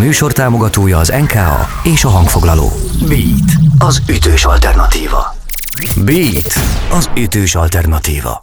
műsor 0.00 0.32
támogatója 0.32 0.98
az 0.98 1.12
NKA 1.20 1.68
és 1.82 2.04
a 2.04 2.08
hangfoglaló. 2.08 2.72
Beat, 3.08 3.52
az 3.78 4.02
ütős 4.08 4.44
alternatíva. 4.44 5.34
Beat, 6.04 6.52
az 6.90 7.10
ütős 7.16 7.54
alternatíva. 7.54 8.42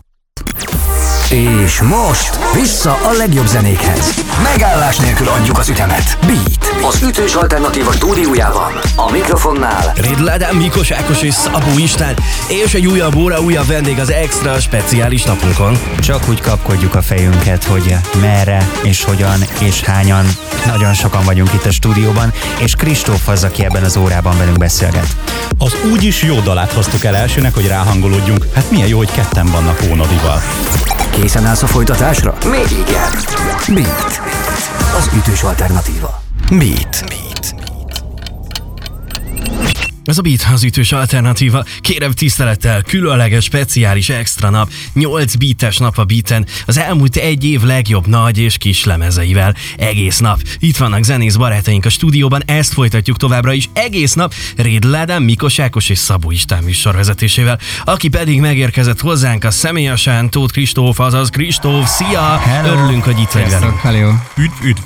És 1.32 1.82
most 1.82 2.40
vissza 2.54 2.92
a 2.92 3.12
legjobb 3.18 3.48
zenékhez. 3.48 4.14
Megállás 4.44 4.98
nélkül 4.98 5.28
adjuk 5.28 5.58
az 5.58 5.70
ütemet. 5.70 6.18
Beat, 6.26 6.94
az 6.94 7.02
ütős 7.02 7.34
alternatíva 7.34 7.92
stúdiójában. 7.92 8.72
A 8.96 9.12
mikrofonnál 9.12 9.94
Ádám, 10.28 10.56
Mikos 10.56 10.92
Ákos 10.92 11.22
és 11.22 11.34
Szabó 11.34 11.78
István, 11.78 12.16
és 12.48 12.74
egy 12.74 12.86
újabb 12.86 13.16
óra, 13.16 13.40
újabb 13.40 13.68
vendég 13.68 14.00
az 14.00 14.12
extra 14.12 14.60
speciális 14.60 15.24
napunkon. 15.24 15.78
Csak 16.00 16.30
úgy 16.30 16.42
kapkodjuk 16.42 16.96
a 16.96 17.02
fejünket, 17.02 17.64
hogy 17.64 17.96
merre, 18.22 18.70
és 18.84 19.04
hogyan, 19.04 19.40
és 19.60 19.82
hányan. 19.82 20.26
Nagyon 20.66 20.94
sokan 20.94 21.26
vagyunk 21.26 21.54
itt 21.54 21.66
a 21.66 21.72
stúdióban, 21.72 22.34
és 22.60 22.76
Kristóf 22.76 23.28
az, 23.28 23.44
aki 23.44 23.66
ebben 23.66 23.84
az 23.84 23.98
órában 23.98 24.38
velünk 24.38 24.58
beszélget. 24.58 25.08
Az 25.58 25.76
úgyis 25.92 26.24
jó 26.24 26.40
dalát 26.40 26.72
hoztuk 26.72 27.04
el 27.04 27.16
elsőnek, 27.16 27.54
hogy 27.54 27.68
ráhangolódjunk. 27.68 28.46
Hát 28.54 28.72
milyen 28.72 28.88
jó, 28.88 28.98
hogy 28.98 29.12
ketten 29.12 29.46
vannak 29.46 29.82
Ónodival. 29.92 30.42
Készen 31.22 31.46
állsz 31.46 31.64
a 31.64 31.68
folytatásra? 31.68 32.38
Még 32.50 32.72
igen. 32.88 33.12
Beat, 33.74 34.22
az 34.98 35.10
ütős 35.18 35.44
alternatíva. 35.44 36.22
Beat. 36.50 37.04
Beat. 37.08 37.56
Ez 40.08 40.18
a 40.18 40.22
Beat 40.22 40.48
az 40.54 40.64
ütős 40.64 40.92
alternatíva. 40.92 41.66
Kérem 41.82 42.12
tisztelettel, 42.12 42.82
különleges, 42.82 43.44
speciális 43.44 44.10
extra 44.10 44.50
nap, 44.50 44.70
8 44.94 45.36
beates 45.36 45.78
nap 45.78 45.98
a 45.98 46.04
beaten, 46.04 46.46
az 46.66 46.78
elmúlt 46.78 47.16
egy 47.16 47.46
év 47.46 47.62
legjobb 47.62 48.08
nagy 48.08 48.38
és 48.38 48.58
kis 48.58 48.84
lemezeivel. 48.84 49.56
Egész 49.78 50.20
nap. 50.20 50.42
Itt 50.60 50.78
vannak 50.78 51.04
zenész 51.04 51.36
barátaink 51.36 51.86
a 51.86 51.90
stúdióban, 51.90 52.44
ezt 52.46 52.74
folytatjuk 52.74 53.18
továbbra 53.18 53.54
is 53.54 53.70
egész 53.74 54.14
nap 54.14 54.34
Rédl 54.56 54.96
Ádám, 54.96 55.24
Mikos 55.24 55.60
Ákos 55.60 55.90
és 55.90 55.98
Szabó 55.98 56.32
István 56.32 56.64
műsorvezetésével, 56.64 57.60
aki 57.84 58.08
pedig 58.08 58.40
megérkezett 58.40 59.00
hozzánk 59.00 59.44
a 59.44 59.52
személyesen 59.52 60.30
Tóth 60.30 60.54
Kristóf, 60.54 61.00
azaz 61.00 61.30
Kristóf, 61.30 61.90
szia! 61.90 62.38
Hello. 62.38 62.74
Örülünk, 62.74 63.04
hogy 63.04 63.20
itt 63.20 63.32
vagy 63.32 63.50
velünk. 63.50 63.80
Hello. 63.80 64.14
Üdv, 64.38 64.64
üdv! 64.64 64.80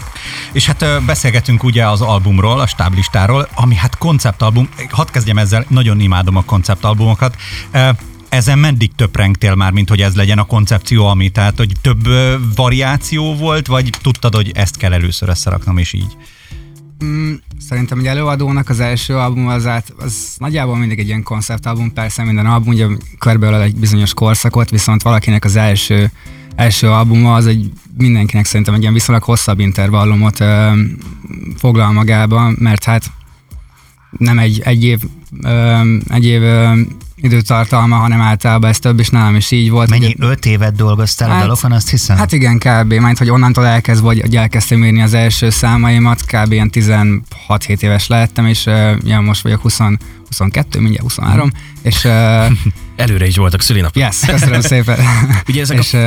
És 0.52 0.66
hát 0.66 1.06
beszélgetünk 1.06 1.64
ugye 1.64 1.88
az 1.88 2.02
albumról, 2.02 2.60
a 2.60 2.67
stáblistáról, 2.67 3.48
ami 3.56 3.76
hát 3.76 3.98
konceptalbum. 3.98 4.70
Hadd 4.90 5.11
kezdjem 5.12 5.38
ezzel, 5.38 5.66
nagyon 5.67 6.00
imádom 6.00 6.36
a 6.36 6.44
konceptalbumokat. 6.44 7.36
Ezen 8.30 8.59
meddig 8.59 8.92
töprengtél 8.95 9.56
már, 9.56 9.72
mint 9.72 9.90
hogy 9.90 10.02
ez 10.02 10.16
legyen 10.16 10.38
a 10.40 10.44
koncepció, 10.44 11.06
ami? 11.06 11.30
Tehát, 11.30 11.58
hogy 11.58 11.72
több 11.81 12.08
variáció 12.56 13.36
volt, 13.36 13.67
vagy 13.67 13.89
tudtad, 14.02 14.36
hogy 14.36 14.52
ezt 14.54 14.78
kell 14.78 14.94
először 14.94 15.30
összeraknom, 15.30 15.78
és 15.78 15.94
így? 15.94 16.17
Mm, 17.04 17.34
szerintem 17.67 18.00
egy 18.00 18.06
előadónak 18.06 18.70
az 18.70 18.80
első 18.80 19.17
album 19.17 19.48
az, 19.48 19.66
át, 19.66 19.94
az 19.98 20.36
nagyjából 20.38 20.78
mindig 20.78 21.00
egy 21.00 21.08
ilyen 21.08 21.23
konceptalbum, 21.23 21.94
persze 21.94 22.23
minden 22.23 22.45
album 22.45 22.73
ugye 22.73 22.88
körbeölel 23.20 23.62
egy 23.62 23.76
bizonyos 23.76 24.14
korszakot, 24.14 24.70
viszont 24.70 25.02
valakinek 25.02 25.45
az 25.45 25.56
első 25.56 26.12
első 26.56 26.89
albuma 26.89 27.36
az 27.36 27.48
egy 27.48 27.72
mindenkinek 27.98 28.45
szerintem 28.45 28.73
egy 28.73 28.82
ilyen 28.82 28.94
viszonylag 28.94 29.23
hosszabb 29.23 29.59
intervallumot 29.59 30.39
ö, 30.39 30.72
foglal 31.58 31.92
magába, 31.92 32.52
mert 32.58 32.84
hát 32.84 33.12
nem 34.17 34.40
egy, 34.40 34.62
egy 34.64 34.84
év, 34.84 35.00
ö, 35.44 35.81
egy 36.09 36.26
év 36.26 36.42
ö, 36.42 36.80
időtartalma, 37.16 37.95
hanem 37.95 38.22
általában 38.22 38.70
ez 38.70 38.80
több, 38.80 39.00
és 39.00 39.09
nálam 39.09 39.36
is 39.36 39.52
így 39.52 39.70
volt. 39.70 39.90
Mennyi 39.90 40.06
Ugye- 40.06 40.28
öt 40.30 40.45
évet 40.45 40.76
dolgoztál 40.76 41.30
a 41.30 41.34
Hát- 41.34 41.42
dalokon, 41.42 41.72
azt 41.72 41.90
hiszem? 41.90 42.17
Hát 42.17 42.32
igen, 42.32 42.58
kb. 42.58 42.94
Majd, 42.94 43.17
hogy 43.17 43.30
onnantól 43.30 43.66
elkezd, 43.66 44.02
vagy 44.04 44.22
hogy 44.22 44.36
elkezdtem 44.36 44.84
írni 44.84 45.02
az 45.02 45.14
első 45.14 45.50
számaimat, 45.50 46.26
kb. 46.26 46.52
ilyen 46.52 46.70
16-7 46.73 47.82
éves 47.82 48.08
lehettem, 48.08 48.45
és 48.45 48.66
uh, 48.66 48.92
ja, 49.04 49.20
most 49.20 49.42
vagyok 49.42 49.62
20, 49.62 49.78
22, 50.28 50.80
mindjárt 50.80 51.04
23, 51.04 51.52
és 51.82 52.04
uh, 52.06 52.12
Előre 52.95 53.28
is 53.28 53.36
voltak 53.38 53.61
szülinap. 53.61 53.95
yes, 53.95 54.20
köszönöm 54.26 54.61
szépen. 54.73 54.98
Ugye 55.48 55.61
ezek 55.61 55.78
és, 55.78 55.93
a... 55.93 55.98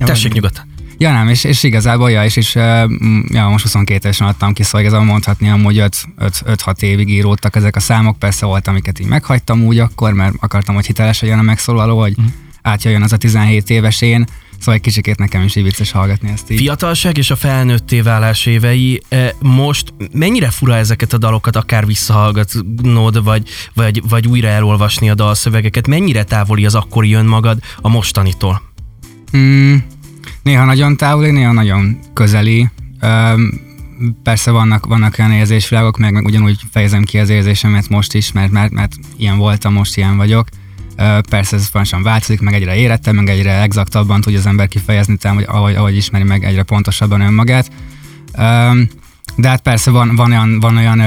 uh, 0.00 0.06
Tessék 0.06 0.32
nyugodtan. 0.32 0.67
Ja 0.98 1.12
nem, 1.12 1.28
és, 1.28 1.44
és 1.44 1.62
igazából, 1.62 2.10
ja, 2.10 2.24
és, 2.24 2.36
és 2.36 2.54
ja, 2.54 3.48
most 3.48 3.62
22 3.62 3.94
évesen 4.04 4.26
adtam 4.26 4.52
ki, 4.52 4.62
szóval 4.62 4.80
igazából 4.80 5.06
mondhatni, 5.06 5.46
hogy 5.46 5.84
5-6 6.18 6.82
évig 6.82 7.08
íródtak 7.08 7.56
ezek 7.56 7.76
a 7.76 7.80
számok, 7.80 8.18
persze 8.18 8.46
volt, 8.46 8.68
amiket 8.68 9.00
így 9.00 9.06
meghagytam 9.06 9.64
úgy 9.64 9.78
akkor, 9.78 10.12
mert 10.12 10.34
akartam, 10.40 10.74
hogy 10.74 10.86
hiteles 10.86 11.20
legyen 11.20 11.38
a 11.38 11.42
megszólaló, 11.42 12.00
hogy 12.00 12.14
átjöjjön 12.62 13.02
az 13.02 13.12
a 13.12 13.16
17 13.16 13.70
éves 13.70 14.00
én, 14.00 14.26
szóval 14.58 14.74
egy 14.74 14.80
kicsikét 14.80 15.18
nekem 15.18 15.42
is 15.42 15.56
így 15.56 15.62
vicces 15.62 15.90
hallgatni 15.90 16.30
ezt 16.30 16.50
így. 16.50 16.58
Fiatalság 16.58 17.16
és 17.16 17.30
a 17.30 17.36
felnőtté 17.36 18.00
válás 18.00 18.46
évei, 18.46 19.02
eh, 19.08 19.30
most 19.40 19.94
mennyire 20.12 20.50
fura 20.50 20.76
ezeket 20.76 21.12
a 21.12 21.18
dalokat 21.18 21.56
akár 21.56 21.86
visszahallgatnod, 21.86 23.24
vagy, 23.24 23.48
vagy, 23.74 24.02
vagy 24.08 24.26
újra 24.26 24.48
elolvasni 24.48 25.10
a 25.10 25.14
dalszövegeket, 25.14 25.86
mennyire 25.86 26.24
távoli 26.24 26.64
az 26.64 26.74
akkori 26.74 27.12
önmagad 27.12 27.58
a 27.80 27.88
mostanitól? 27.88 28.62
Mm, 29.36 29.76
néha 30.48 30.64
nagyon 30.64 30.96
távoli, 30.96 31.30
néha 31.30 31.52
nagyon 31.52 31.98
közeli. 32.12 32.68
Persze 34.22 34.50
vannak, 34.50 34.86
vannak 34.86 35.14
olyan 35.18 35.32
érzésvilágok, 35.32 35.98
meg, 35.98 36.12
meg 36.12 36.24
ugyanúgy 36.24 36.60
fejezem 36.70 37.02
ki 37.02 37.18
az 37.18 37.28
érzésemet 37.28 37.88
most 37.88 38.14
is, 38.14 38.32
mert, 38.32 38.50
mert, 38.50 38.72
mert 38.72 38.92
ilyen 39.16 39.38
voltam, 39.38 39.72
most 39.72 39.96
ilyen 39.96 40.16
vagyok. 40.16 40.48
Persze 41.30 41.56
ez 41.56 41.66
fontosan 41.66 42.02
változik, 42.02 42.40
meg 42.40 42.54
egyre 42.54 42.76
érettebb, 42.76 43.14
meg 43.14 43.28
egyre 43.28 43.62
exaktabban 43.62 44.20
tudja 44.20 44.38
az 44.38 44.46
ember 44.46 44.68
kifejezni, 44.68 45.16
talán, 45.16 45.36
hogy 45.36 45.46
ahogy, 45.48 45.74
ahogy 45.74 45.96
ismeri 45.96 46.24
meg 46.24 46.44
egyre 46.44 46.62
pontosabban 46.62 47.20
önmagát. 47.20 47.70
De 49.36 49.48
hát 49.48 49.62
persze 49.62 49.90
van, 49.90 50.16
van 50.16 50.30
olyan, 50.30 50.60
van 50.60 50.76
olyan 50.76 51.02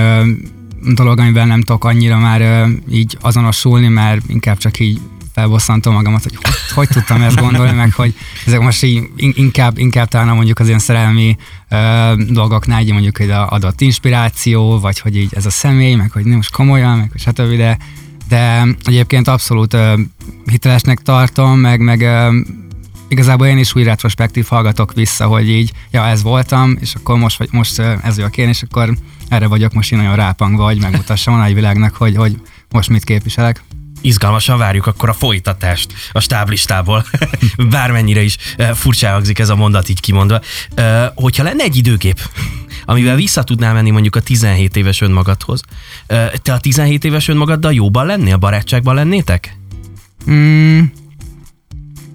dolog, 0.93 1.19
amivel 1.19 1.45
nem 1.45 1.61
tudok 1.61 1.85
annyira 1.85 2.17
már 2.17 2.67
így 2.89 3.17
azonosulni, 3.21 3.87
mert 3.87 4.21
inkább 4.27 4.57
csak 4.57 4.79
így 4.79 4.99
felbosszantom 5.41 5.93
magamat, 5.93 6.23
hogy 6.23 6.35
hogy, 6.35 6.53
hogy 6.73 6.87
tudtam 6.87 7.21
ezt 7.21 7.39
gondolni, 7.39 7.71
meg 7.71 7.93
hogy 7.93 8.15
ezek 8.45 8.59
most 8.59 8.83
így 8.83 9.09
in- 9.15 9.37
inkább, 9.37 9.77
inkább 9.77 10.07
talán 10.07 10.35
mondjuk 10.35 10.59
az 10.59 10.67
ilyen 10.67 10.79
szerelmi 10.79 11.35
ö, 11.69 12.13
dolgoknál 12.29 12.81
így 12.81 12.91
mondjuk 12.91 13.19
egy 13.19 13.29
adott 13.29 13.81
inspiráció, 13.81 14.79
vagy 14.79 14.99
hogy 14.99 15.17
így 15.17 15.33
ez 15.35 15.45
a 15.45 15.49
személy, 15.49 15.95
meg 15.95 16.11
hogy 16.11 16.23
nem 16.23 16.35
most 16.35 16.51
komolyan, 16.51 16.97
meg 16.97 17.11
hogy 17.11 17.21
stb. 17.21 17.55
De, 17.55 17.77
de 18.27 18.65
egyébként 18.83 19.27
abszolút 19.27 19.73
ö, 19.73 19.93
hitelesnek 20.45 20.99
tartom, 20.99 21.59
meg, 21.59 21.79
meg 21.79 22.01
ö, 22.01 22.39
igazából 23.07 23.47
én 23.47 23.57
is 23.57 23.75
úgy 23.75 23.83
retrospektív 23.83 24.45
hallgatok 24.47 24.93
vissza, 24.93 25.25
hogy 25.25 25.49
így, 25.49 25.71
ja, 25.91 26.05
ez 26.05 26.21
voltam, 26.21 26.77
és 26.79 26.95
akkor 26.95 27.17
most, 27.17 27.37
vagy, 27.37 27.49
most 27.51 27.79
ez 27.79 28.15
vagyok 28.15 28.37
én, 28.37 28.47
és 28.47 28.63
akkor 28.63 28.93
erre 29.29 29.47
vagyok 29.47 29.73
most 29.73 29.91
én 29.91 29.99
nagyon 29.99 30.15
rápangva, 30.15 30.63
hogy 30.63 30.81
megmutassam 30.81 31.33
a 31.33 31.37
nagyvilágnak, 31.37 31.95
hogy, 31.95 32.15
hogy 32.15 32.41
most 32.69 32.89
mit 32.89 33.03
képviselek. 33.03 33.63
Izgalmasan 34.01 34.57
várjuk 34.57 34.85
akkor 34.85 35.09
a 35.09 35.13
folytatást 35.13 35.93
a 36.11 36.19
stáblistából, 36.19 37.05
bármennyire 37.69 38.21
is 38.21 38.37
eh, 38.57 38.73
furcsa 38.73 39.09
hangzik 39.09 39.39
ez 39.39 39.49
a 39.49 39.55
mondat 39.55 39.89
így 39.89 39.99
kimondva. 39.99 40.39
Eh, 40.75 41.07
Hogyha 41.15 41.43
lenne 41.43 41.63
egy 41.63 41.75
időkép, 41.75 42.19
amivel 42.85 43.15
vissza 43.15 43.43
tudnál 43.43 43.73
menni 43.73 43.89
mondjuk 43.89 44.15
a 44.15 44.19
17 44.21 44.75
éves 44.75 45.01
önmagadhoz, 45.01 45.61
eh, 46.07 46.29
te 46.41 46.53
a 46.53 46.59
17 46.59 47.03
éves 47.03 47.27
önmagaddal 47.27 47.73
jóban 47.73 48.05
lennél, 48.05 48.37
barátságban 48.37 48.95
lennétek? 48.95 49.57
Mm, 50.29 50.81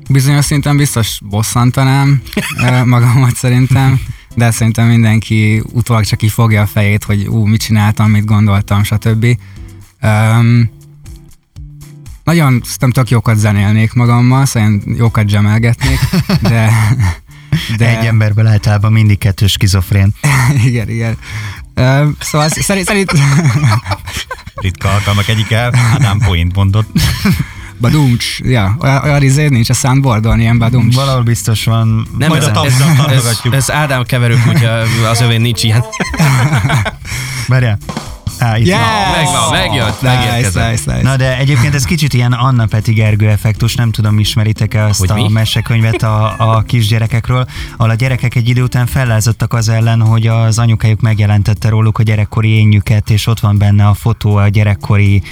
bizonyos 0.09 0.45
szinten 0.45 0.77
biztos 0.77 1.19
bosszantanám 1.23 2.23
magamat 2.85 3.35
szerintem, 3.37 4.01
de 4.35 4.51
szerintem 4.51 4.87
mindenki 4.87 5.63
utólag 5.73 6.05
csak 6.05 6.23
így 6.23 6.31
fogja 6.31 6.63
a 6.63 6.67
fejét, 6.67 7.05
hogy 7.05 7.27
ú, 7.27 7.45
mit 7.45 7.61
csináltam, 7.61 8.11
mit 8.11 8.25
gondoltam, 8.25 8.83
stb. 8.85 9.27
Um, 10.03 10.76
nagyon 12.27 12.61
szerintem 12.65 12.91
tök 12.91 13.11
jókat 13.11 13.37
zenélnék 13.37 13.93
magammal, 13.93 14.47
szerintem 14.47 14.95
jókat 14.97 15.29
zsemelgetnék, 15.29 15.99
de... 16.41 16.71
De... 17.77 17.99
Egy 17.99 18.07
emberből 18.07 18.47
általában 18.47 18.93
mindig 18.93 19.19
kettős 19.19 19.53
skizofrén. 19.53 20.15
igen, 20.67 20.89
igen. 20.89 21.17
Uh, 21.77 22.09
szóval 22.21 22.49
szerint, 22.49 22.87
szerint 22.87 23.13
Ritka 24.63 24.89
alkalmak 24.89 25.29
egyike, 25.29 25.71
Ádám 25.95 26.19
point 26.19 26.55
mondott. 26.55 26.89
badumcs, 27.79 28.39
ja, 28.39 28.77
olyan, 28.81 29.03
olyan 29.03 29.23
izé 29.23 29.49
nincs 29.49 29.71
a 29.71 29.75
soundboardon, 29.75 30.41
ilyen 30.41 30.59
badumcs. 30.59 30.95
Valahol 30.95 31.23
biztos 31.23 31.65
van. 31.65 32.09
Nem, 32.19 32.29
Majd 32.29 32.43
ez, 32.43 32.49
a 32.49 32.51
ez, 32.51 32.55
tapsal 32.55 32.91
ez, 32.91 32.97
tartogatjuk. 32.97 33.55
ez 33.55 33.71
Ádám 33.71 34.05
keverők, 34.05 34.43
hogyha 34.45 34.71
az 35.09 35.21
övén 35.21 35.41
nincs 35.41 35.63
ilyen. 35.63 35.85
Várjál. 37.47 37.79
Á, 38.39 38.59
itt 38.59 38.67
Yes! 38.67 38.79
van. 38.79 39.23
Megvan, 39.25 39.51
megjött, 39.51 40.01
Nice, 40.03 40.15
megérkezett. 40.17 40.71
nice, 40.71 40.93
nice. 40.93 41.03
Na 41.09 41.17
de 41.17 41.39
egyébként 41.39 41.75
ez 41.75 41.85
kicsit 41.85 42.15
ilyen 42.15 42.33
Anna 42.33 42.67
Peti 42.67 42.93
Gergő 42.93 43.29
effektus, 43.29 43.75
nem 43.75 43.91
tudom, 43.91 44.19
ismeritek-e 44.19 44.85
azt 44.85 44.99
Hogy 44.99 45.11
a 45.11 45.15
mi? 45.15 45.29
mesekönyvet 45.29 46.03
a, 46.03 46.35
a 46.39 46.61
kisgyerekekről, 46.63 47.47
ahol 47.77 47.91
a 47.91 47.95
gyerekek 47.95 48.35
egy 48.35 48.49
idő 48.49 48.63
után 48.63 48.87
fellázadtak 48.87 49.53
az 49.53 49.69
ellen, 49.69 50.01
hogy 50.01 50.27
az 50.27 50.59
anyukájuk 50.59 51.01
megjelentette 51.01 51.69
róluk 51.69 51.99
a 51.99 52.03
gyerekkori 52.03 52.49
énjüket, 52.49 53.11
és 53.11 53.27
ott 53.27 53.41
van 53.41 53.59
benne 53.59 53.87
a 53.87 53.95
fotó, 53.95 54.37
a 54.37 54.49
gyerekkori 54.49 55.23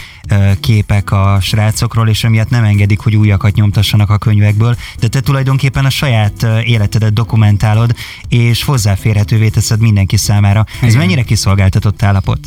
képek 0.61 1.11
a 1.11 1.39
srácokról, 1.41 2.09
és 2.09 2.25
emiatt 2.25 2.51
nem 2.51 2.65
engedik, 2.65 3.01
hogy 3.01 3.17
újakat 3.17 3.55
nyomtassanak 3.55 4.11
a 4.11 4.19
könyvekből, 4.19 4.77
de 5.01 5.09
te 5.09 5.21
tulajdonképpen 5.21 5.85
a 5.85 5.91
saját 5.91 6.47
életedet 6.65 7.13
dokumentálod, 7.13 7.95
és 8.29 8.65
hozzáférhetővé 8.65 9.49
teszed 9.49 9.81
mindenki 9.81 10.17
számára. 10.17 10.65
Ez 10.81 10.89
Igen. 10.89 10.99
mennyire 10.99 11.23
kiszolgáltatott 11.23 12.03
állapot? 12.03 12.39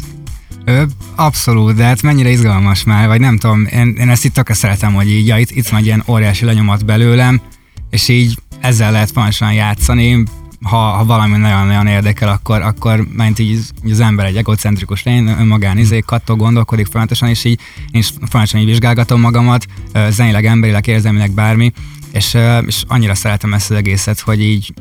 Abszolút, 1.15 1.75
de 1.75 1.83
hát 1.83 2.01
mennyire 2.01 2.29
izgalmas 2.29 2.83
már, 2.83 3.07
vagy 3.07 3.19
nem 3.19 3.37
tudom, 3.37 3.65
én, 3.71 3.95
én 3.99 4.09
ezt 4.09 4.25
itt 4.25 4.33
tökre 4.33 4.53
szeretem, 4.53 4.93
hogy 4.93 5.09
így, 5.09 5.27
ja, 5.27 5.37
itt, 5.37 5.51
itt 5.51 5.67
van 5.67 5.79
egy 5.79 5.85
ilyen 5.85 6.03
óriási 6.07 6.45
lenyomat 6.45 6.85
belőlem, 6.85 7.41
és 7.89 8.07
így 8.07 8.37
ezzel 8.59 8.91
lehet 8.91 9.11
pontosan 9.11 9.53
játszani, 9.53 10.23
ha, 10.61 10.77
ha 10.77 11.05
valami 11.05 11.37
nagyon-nagyon 11.37 11.87
érdekel, 11.87 12.29
akkor, 12.29 12.61
akkor 12.61 13.07
ment 13.15 13.39
így 13.39 13.59
így 13.85 13.91
az 13.91 13.99
ember 13.99 14.25
egy 14.25 14.37
egocentrikus 14.37 15.03
lény, 15.03 15.27
önmagán 15.27 15.77
izé, 15.77 15.99
kattog, 16.05 16.39
gondolkodik 16.39 16.85
folyamatosan, 16.85 17.29
és 17.29 17.43
így 17.43 17.59
én 17.91 17.99
is 17.99 18.07
folyamatosan 18.07 18.59
így 18.59 18.65
vizsgálgatom 18.65 19.21
magamat, 19.21 19.65
zenileg, 20.09 20.45
emberileg, 20.45 20.87
érzelmileg 20.87 21.31
bármi, 21.31 21.71
és, 22.17 22.37
és 22.65 22.83
annyira 22.87 23.15
szeretem 23.15 23.53
ezt 23.53 23.71
az 23.71 23.77
egészet, 23.77 24.19
hogy 24.19 24.41
így 24.41 24.73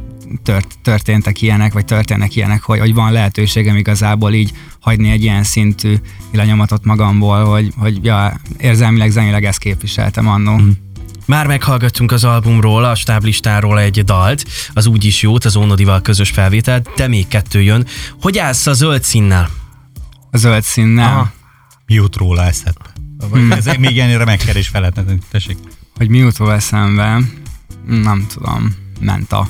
tört, 0.42 0.78
történtek 0.82 1.42
ilyenek, 1.42 1.72
vagy 1.72 1.84
történnek 1.84 2.36
ilyenek, 2.36 2.62
hogy, 2.62 2.78
hogy 2.78 2.94
van 2.94 3.12
lehetőségem 3.12 3.76
igazából 3.76 4.32
így 4.32 4.52
hagyni 4.80 5.10
egy 5.10 5.22
ilyen 5.22 5.42
szintű 5.42 5.96
lenyomatot 6.32 6.84
magamból, 6.84 7.44
hogy, 7.44 7.72
hogy 7.76 8.04
ja, 8.04 8.40
érzelmileg, 8.58 9.10
zenileg 9.10 9.44
ezt 9.44 9.58
képviseltem 9.58 10.28
annó. 10.28 10.56
Mm. 10.56 10.70
Már 11.26 11.46
meghallgattunk 11.46 12.12
az 12.12 12.24
albumról, 12.24 12.84
a 12.84 12.94
stáblistáról 12.94 13.80
egy 13.80 14.04
dalt, 14.04 14.44
az 14.72 14.86
úgy 14.86 15.04
is 15.04 15.22
jót, 15.22 15.44
az 15.44 15.56
Ónodival 15.56 16.00
közös 16.00 16.30
felvételt, 16.30 16.90
de 16.96 17.08
még 17.08 17.28
kettő 17.28 17.62
jön. 17.62 17.86
Hogy 18.20 18.38
állsz 18.38 18.66
a 18.66 18.72
zöld 18.72 19.02
színnel? 19.02 19.48
A 20.30 20.36
zöld 20.36 20.62
színnel, 20.62 21.12
Aha. 21.12 21.32
Jut 21.86 22.16
róla 22.16 22.44
eszedbe. 22.44 22.92
Vagy 23.28 23.50
ez 23.50 23.64
még 23.78 23.90
ilyenre 23.90 24.24
megkerés 24.24 24.68
fel 24.68 24.80
lehetne 24.80 25.04
tenni. 25.04 25.18
Tessék. 25.30 25.56
Hogy 25.96 26.08
mi 26.08 26.18
jut 26.18 26.36
róla 26.36 26.54
eszembe, 26.54 27.20
nem 27.86 28.26
tudom, 28.32 28.74
menta. 29.00 29.48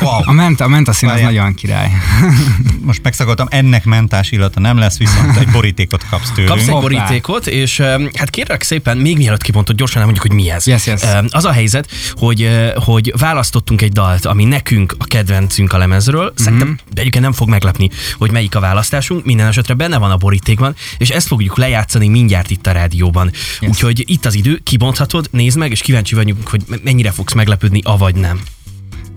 Wow. 0.00 0.20
A 0.24 0.32
menta, 0.32 0.64
a 0.64 0.68
menta 0.68 0.92
szín 0.92 1.08
az 1.08 1.20
nagyon 1.20 1.54
király. 1.54 1.90
Most 2.80 3.02
megszakadtam, 3.02 3.46
ennek 3.50 3.84
mentás 3.84 4.30
illata 4.30 4.60
nem 4.60 4.76
lesz, 4.78 4.98
viszont 4.98 5.36
egy 5.36 5.48
borítékot 5.48 6.06
kapsz 6.10 6.30
tőlünk. 6.30 6.48
Kapsz 6.48 6.62
egy 6.62 6.68
Hoppá. 6.68 6.80
borítékot, 6.80 7.46
és 7.46 7.80
hát 8.14 8.30
kérlek 8.30 8.62
szépen, 8.62 8.96
még 8.96 9.16
mielőtt 9.16 9.42
kibontod, 9.42 9.76
gyorsan 9.76 9.98
elmondjuk, 10.00 10.26
hogy 10.26 10.36
mi 10.36 10.50
ez. 10.50 10.66
Yes, 10.66 10.86
yes. 10.86 11.00
Az 11.30 11.44
a 11.44 11.52
helyzet, 11.52 11.90
hogy, 12.12 12.48
hogy 12.74 13.12
választottunk 13.18 13.82
egy 13.82 13.92
dalt, 13.92 14.24
ami 14.26 14.44
nekünk 14.44 14.94
a 14.98 15.04
kedvencünk 15.04 15.72
a 15.72 15.78
lemezről. 15.78 16.32
Szerintem 16.36 16.68
Mhm. 16.68 16.76
egyébként 16.94 17.24
nem 17.24 17.32
fog 17.32 17.48
meglepni, 17.48 17.90
hogy 18.18 18.30
melyik 18.30 18.54
a 18.54 18.60
választásunk. 18.60 19.24
Minden 19.24 19.46
esetre 19.46 19.74
benne 19.74 19.98
van 19.98 20.10
a 20.10 20.16
borítékban, 20.16 20.74
és 20.98 21.08
ezt 21.08 21.26
fogjuk 21.26 21.56
lejátszani 21.56 22.08
mindjárt 22.08 22.50
itt 22.50 22.66
a 22.66 22.72
rádióban. 22.72 23.30
Yes. 23.60 23.70
Úgyhogy 23.70 24.04
itt 24.06 24.24
az 24.26 24.34
idő, 24.34 24.60
kibonthatod, 24.62 25.28
nézd 25.30 25.58
meg, 25.58 25.70
és 25.70 25.80
kíváncsi 25.80 26.14
vagyunk, 26.14 26.48
hogy 26.48 26.62
mennyire 26.84 27.10
fogsz 27.10 27.32
meglepődni, 27.32 27.80
avagy 27.84 28.14
nem. 28.14 28.40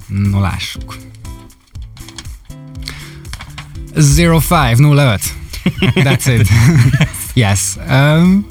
No, 0.07 0.39
lássuk. 0.39 0.95
0505. 3.95 5.21
That's 5.95 6.39
it. 6.39 6.49
yes. 7.43 7.75
Um, 7.89 8.45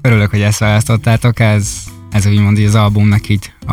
örülök, 0.00 0.30
hogy 0.30 0.40
ezt 0.40 0.58
választottátok. 0.58 1.40
Ez, 1.40 1.84
ez 2.10 2.26
úgymond 2.26 2.58
így 2.58 2.66
az 2.66 2.74
albumnak 2.74 3.28
így 3.28 3.52
a, 3.66 3.72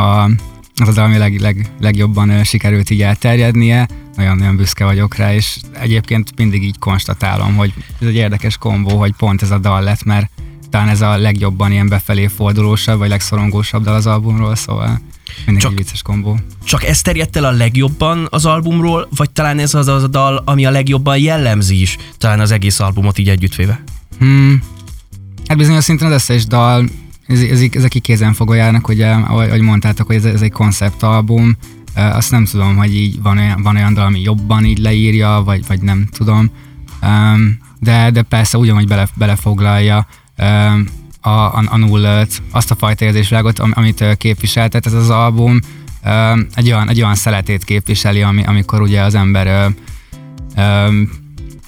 az 0.76 0.88
az, 0.88 0.98
ami 0.98 1.18
leg, 1.18 1.40
leg, 1.40 1.70
legjobban 1.80 2.44
sikerült 2.44 2.90
így 2.90 3.02
elterjednie. 3.02 3.88
Nagyon-nagyon 4.16 4.56
büszke 4.56 4.86
vagyok 4.86 5.16
rá, 5.16 5.34
és 5.34 5.58
egyébként 5.72 6.32
mindig 6.36 6.64
így 6.64 6.80
konstatálom, 6.80 7.56
hogy 7.56 7.74
ez 8.02 8.08
egy 8.08 8.16
érdekes 8.16 8.58
kombó, 8.58 8.98
hogy 8.98 9.14
pont 9.18 9.42
ez 9.42 9.52
a 9.52 9.58
dal 9.58 9.82
lett, 9.82 10.04
mert 10.04 10.30
talán 10.70 10.88
ez 10.88 11.02
a 11.02 11.18
legjobban 11.18 11.72
ilyen 11.72 11.88
befelé 11.88 12.28
fordulósabb, 12.28 12.98
vagy 12.98 13.10
legszorongósabb 13.10 13.84
dal 13.84 13.96
az 13.96 14.08
albumról, 14.08 14.56
szóval 14.56 15.02
mindig 15.46 15.64
Csak- 15.64 15.78
vicces 15.78 16.02
kombó. 16.02 16.40
Csak 16.64 16.84
ez 16.84 17.02
terjedt 17.02 17.36
el 17.36 17.44
a 17.44 17.52
legjobban 17.52 18.28
az 18.30 18.46
albumról, 18.46 19.08
vagy 19.16 19.30
talán 19.30 19.60
ez 19.60 19.74
az 19.74 19.88
az 19.88 20.04
a 20.04 20.08
dal, 20.08 20.42
ami 20.46 20.66
a 20.66 20.72
legjobban 20.72 21.18
jellemzi 21.18 21.82
is 21.82 21.98
talán 22.18 22.40
az 22.40 22.52
egész 22.52 22.80
albumot 22.80 23.18
így 23.18 23.30
együttvéve? 23.30 23.84
Hmm. 24.20 24.62
Hát 25.48 25.58
bizonyos 25.58 25.84
szinten 25.84 26.08
az 26.08 26.14
összes 26.14 26.46
dal, 26.46 26.90
ez, 27.28 27.42
ez, 27.42 27.62
ezek 27.72 27.96
így 27.96 28.02
kézenfogó 28.02 28.54
járnak, 28.54 28.88
ugye, 28.88 29.10
ahogy, 29.10 29.62
mondtátok, 29.62 30.08
hogy 30.08 30.16
ez, 30.16 30.26
ez 30.26 30.42
egy 30.42 30.52
konceptalbum, 30.52 31.58
azt 31.96 32.32
nem 32.32 32.46
tudom, 32.46 32.76
hogy 32.76 32.96
így 32.96 33.22
van 33.22 33.38
olyan, 33.38 33.62
van 33.62 33.76
olyan 33.76 33.94
dal, 33.94 34.06
ami 34.06 34.22
jobban 34.22 34.66
így 34.66 34.78
leírja, 34.78 35.42
vagy, 35.46 35.68
vagy 35.68 35.82
nem 35.82 36.08
tudom. 36.12 36.52
Um, 37.02 37.58
de, 37.80 38.12
de 38.12 38.22
persze 38.22 38.58
ugyanúgy 38.58 38.88
bele, 38.88 39.08
belefoglalja 39.14 40.08
um, 40.38 40.86
a, 41.22 41.30
a, 41.30 41.64
a 41.70 41.78
nullöt, 41.78 42.42
azt 42.52 42.72
a 42.72 42.76
fajta 42.76 43.06
érzésvilágot, 43.06 43.60
am, 43.60 43.72
amit 43.76 44.02
ö, 44.02 44.14
képviseltet 44.14 44.86
ez 44.86 44.94
az 44.94 45.10
album, 45.10 45.60
um, 46.06 46.48
egy, 46.56 46.72
olyan, 46.72 46.90
egy 46.90 47.02
olyan 47.02 47.16
szeletét 47.16 47.64
képviseli, 47.64 48.22
ami, 48.22 48.44
amikor 48.44 48.82
ugye 48.82 49.02
az 49.02 49.16
ember 49.16 49.48
ö, 49.48 49.68
um, 50.62 51.10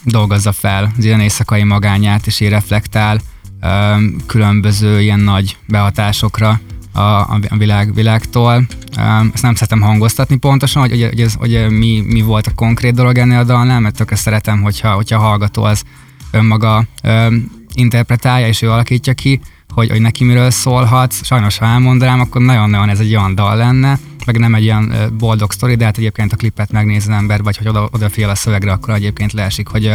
dolgozza 0.04 0.52
fel 0.52 0.94
az 0.98 1.06
ilyen 1.06 1.20
éjszakai 1.20 1.64
magányát, 1.64 2.28
és 2.28 2.40
így 2.40 2.50
reflektál 2.50 3.20
um, 3.62 4.16
különböző 4.26 5.02
ilyen 5.02 5.20
nagy 5.20 5.58
behatásokra 5.68 6.60
a, 6.92 7.02
a, 7.02 7.40
világ, 7.58 7.94
világtól. 7.94 8.66
Um, 8.98 9.32
ezt 9.34 9.44
nem 9.44 9.56
szeretem 9.56 9.82
hangoztatni 9.82 10.36
pontosan, 10.36 10.82
hogy, 10.82 10.92
hogy, 10.92 11.04
hogy, 11.04 11.22
ez, 11.22 11.34
hogy 11.34 11.70
mi, 11.70 12.04
mi 12.08 12.22
volt 12.22 12.48
a 12.48 12.54
konkrét 12.56 12.94
dolog 12.94 13.18
ennél 13.18 13.38
a 13.38 13.44
dalnál, 13.44 13.80
mert 13.80 13.96
tökre 13.96 14.16
szeretem, 14.16 14.62
hogyha, 14.62 14.94
hogyha 14.94 15.18
a 15.18 15.22
hallgató 15.22 15.64
az 15.64 15.84
önmaga 16.32 16.86
um, 17.04 17.61
interpretálja, 17.74 18.48
és 18.48 18.62
ő 18.62 18.72
alakítja 18.72 19.14
ki, 19.14 19.42
hogy, 19.74 19.90
hogy 19.90 20.02
neki 20.02 20.24
miről 20.24 20.50
szólhat. 20.50 21.14
Sajnos, 21.24 21.58
ha 21.58 21.66
elmondanám, 21.66 22.20
akkor 22.20 22.42
nagyon-nagyon 22.42 22.90
ez 22.90 23.00
egy 23.00 23.16
olyan 23.16 23.36
dal 23.36 23.56
lenne, 23.56 24.00
meg 24.26 24.38
nem 24.38 24.56
egy 24.56 24.64
olyan 24.64 24.92
ö, 24.92 25.10
boldog 25.10 25.52
sztori, 25.52 25.76
de 25.76 25.86
hát 25.86 25.98
egyébként 25.98 26.34
a 26.34 26.36
klipet 26.36 26.72
megnéz 26.72 27.08
az 27.08 27.14
ember, 27.14 27.44
vagy 27.44 27.58
hogy 27.58 27.68
oda, 27.68 27.90
odafiel 27.92 28.30
a 28.30 28.36
szövegre, 28.36 28.72
akkor 28.72 28.94
egyébként 28.94 29.34
leesik, 29.34 29.68
hogy 29.68 29.94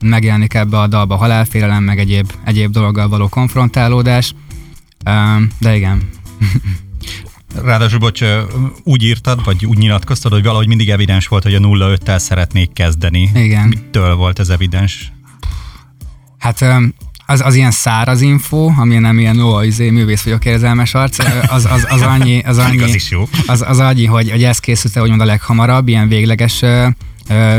megjelenik 0.00 0.54
ebbe 0.54 0.78
a 0.78 0.86
dalba 0.86 1.16
halálfélelem, 1.16 1.82
meg 1.82 1.98
egyéb, 1.98 2.32
egyéb 2.44 2.72
dologgal 2.72 3.08
való 3.08 3.28
konfrontálódás. 3.28 4.34
De 5.58 5.76
igen, 5.76 6.08
Ráadásul, 7.64 7.98
bocs, 7.98 8.22
úgy 8.82 9.02
írtad, 9.02 9.44
vagy 9.44 9.66
úgy 9.66 9.78
nyilatkoztad, 9.78 10.32
hogy 10.32 10.42
valahogy 10.42 10.66
mindig 10.66 10.90
evidens 10.90 11.28
volt, 11.28 11.42
hogy 11.42 11.54
a 11.54 11.58
0-5-tel 11.58 12.18
szeretnék 12.18 12.72
kezdeni. 12.72 13.30
Igen. 13.34 13.68
Mitől 13.68 14.14
volt 14.14 14.38
ez 14.38 14.48
evidens? 14.48 15.12
Hát 16.42 16.64
az, 17.26 17.40
az 17.40 17.54
ilyen 17.54 17.70
száraz 17.70 18.20
info, 18.20 18.72
ami 18.76 18.98
nem 18.98 19.18
ilyen, 19.18 19.40
ó, 19.40 19.62
izé, 19.62 19.90
művész 19.90 20.22
vagyok 20.22 20.44
érzelmes 20.44 20.94
arc, 20.94 21.18
az, 21.48 21.64
az, 21.64 21.86
az 21.88 22.02
annyi, 22.02 22.42
az 22.46 22.58
annyi, 22.58 22.82
Az 22.82 22.94
is 22.94 23.10
jó. 23.10 23.28
az, 23.46 23.64
az 23.68 23.78
annyi, 23.78 24.06
hogy, 24.06 24.30
hogy 24.30 24.44
ez 24.44 24.58
készült 24.58 24.96
el 24.96 25.02
úgymond 25.02 25.20
a 25.20 25.24
leghamarabb, 25.24 25.88
ilyen 25.88 26.08
végleges, 26.08 26.64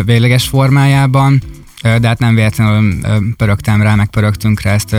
végleges 0.06 0.48
formájában, 0.48 1.42
de 1.82 2.08
hát 2.08 2.20
nem 2.20 2.36
véletlenül 2.36 3.02
pörögtem 3.38 3.82
rá, 3.82 3.96
meg 3.96 4.10
pörögtünk 4.10 4.62
rá, 4.62 4.74
ezt 4.74 4.96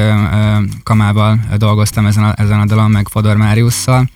Kamával 0.82 1.40
dolgoztam 1.56 2.06
ezen 2.06 2.25
a, 2.25 2.35
ezen 2.37 2.61
a 2.61 2.64
dalon, 2.64 2.90
meg 2.90 3.08
Fodor 3.08 3.37
Máriusszal. 3.37 4.08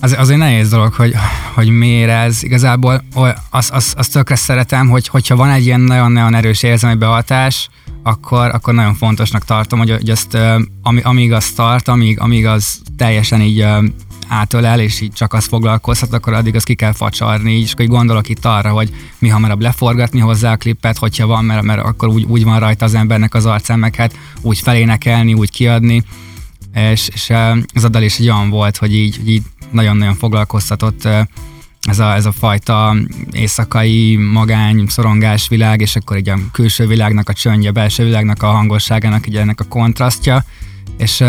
Az, 0.00 0.14
az 0.18 0.30
egy 0.30 0.36
nehéz 0.36 0.70
dolog, 0.70 0.92
hogy, 0.92 1.14
hogy 1.54 1.68
miért 1.68 2.10
ez. 2.10 2.42
Igazából, 2.42 3.02
azt 3.50 3.70
az, 3.70 3.94
az 3.96 4.08
tökre 4.08 4.36
szeretem, 4.36 4.88
hogy, 4.88 5.08
hogyha 5.08 5.36
van 5.36 5.50
egy 5.50 5.64
ilyen 5.64 5.80
nagyon-nagyon 5.80 6.34
erős 6.34 6.62
érzelmi 6.62 6.96
behatás, 6.96 7.68
akkor, 8.02 8.48
akkor 8.54 8.74
nagyon 8.74 8.94
fontosnak 8.94 9.44
tartom, 9.44 9.78
hogy, 9.78 9.90
hogy 9.90 10.10
azt, 10.10 10.38
ami, 10.82 11.00
amíg 11.02 11.32
az 11.32 11.50
tart, 11.50 11.88
amíg, 11.88 12.20
amíg 12.20 12.46
az 12.46 12.80
teljesen 12.96 13.40
így 13.40 13.66
átölel, 14.28 14.80
és 14.80 15.00
így 15.00 15.12
csak 15.12 15.32
az 15.32 15.46
foglalkozhat, 15.46 16.12
akkor 16.12 16.32
addig 16.32 16.54
az 16.54 16.64
ki 16.64 16.74
kell 16.74 16.92
facsarni, 16.92 17.60
és 17.60 17.72
akkor 17.72 17.84
így 17.84 17.90
gondolok 17.90 18.28
itt 18.28 18.44
arra, 18.44 18.70
hogy 18.70 18.90
mi 19.18 19.28
hamarabb 19.28 19.60
leforgatni 19.60 20.20
hozzá 20.20 20.52
a 20.52 20.56
klippet, 20.56 20.98
hogyha 20.98 21.26
van, 21.26 21.44
mert, 21.44 21.62
mert 21.62 21.82
akkor 21.82 22.08
úgy, 22.08 22.24
úgy 22.24 22.44
van 22.44 22.58
rajta 22.58 22.84
az 22.84 22.94
embernek 22.94 23.34
az 23.34 23.46
arcán, 23.46 23.78
meg 23.78 23.94
hát 23.94 24.18
úgy 24.40 24.58
felénekelni, 24.58 25.34
úgy 25.34 25.50
kiadni, 25.50 26.02
és, 26.74 27.08
és 27.14 27.30
ez 27.72 27.84
a 27.84 27.88
dal 27.88 28.02
is 28.02 28.18
egy 28.18 28.28
olyan 28.28 28.50
volt, 28.50 28.76
hogy 28.76 28.94
így, 28.94 29.28
így 29.28 29.42
nagyon-nagyon 29.70 30.14
foglalkoztatott 30.14 31.08
ez 31.88 31.98
a, 31.98 32.14
ez 32.14 32.26
a 32.26 32.32
fajta 32.32 32.96
éjszakai 33.32 34.16
magány, 34.16 34.86
szorongás 34.86 35.48
világ, 35.48 35.80
és 35.80 35.96
akkor 35.96 36.16
így 36.16 36.28
a 36.28 36.38
külső 36.52 36.86
világnak 36.86 37.28
a 37.28 37.32
csöndje, 37.32 37.68
a 37.68 37.72
belső 37.72 38.04
világnak 38.04 38.42
a 38.42 38.50
hangosságának 38.50 39.26
így 39.26 39.36
ennek 39.36 39.60
a 39.60 39.64
kontrasztja, 39.64 40.44
és, 40.98 41.24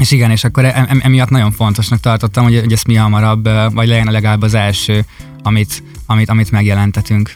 és 0.00 0.10
igen, 0.10 0.30
és 0.30 0.44
akkor 0.44 0.64
em, 0.64 0.86
em- 0.88 1.04
emiatt 1.04 1.28
nagyon 1.28 1.52
fontosnak 1.52 2.00
tartottam, 2.00 2.44
hogy, 2.44 2.60
hogy 2.60 2.72
ezt 2.72 2.86
mi 2.86 2.94
hamarabb, 2.94 3.48
vagy 3.72 3.88
legyen 3.88 4.10
legalább 4.10 4.42
az 4.42 4.54
első, 4.54 5.04
amit, 5.42 5.82
amit, 6.06 6.28
amit 6.28 6.50
megjelentetünk. 6.50 7.34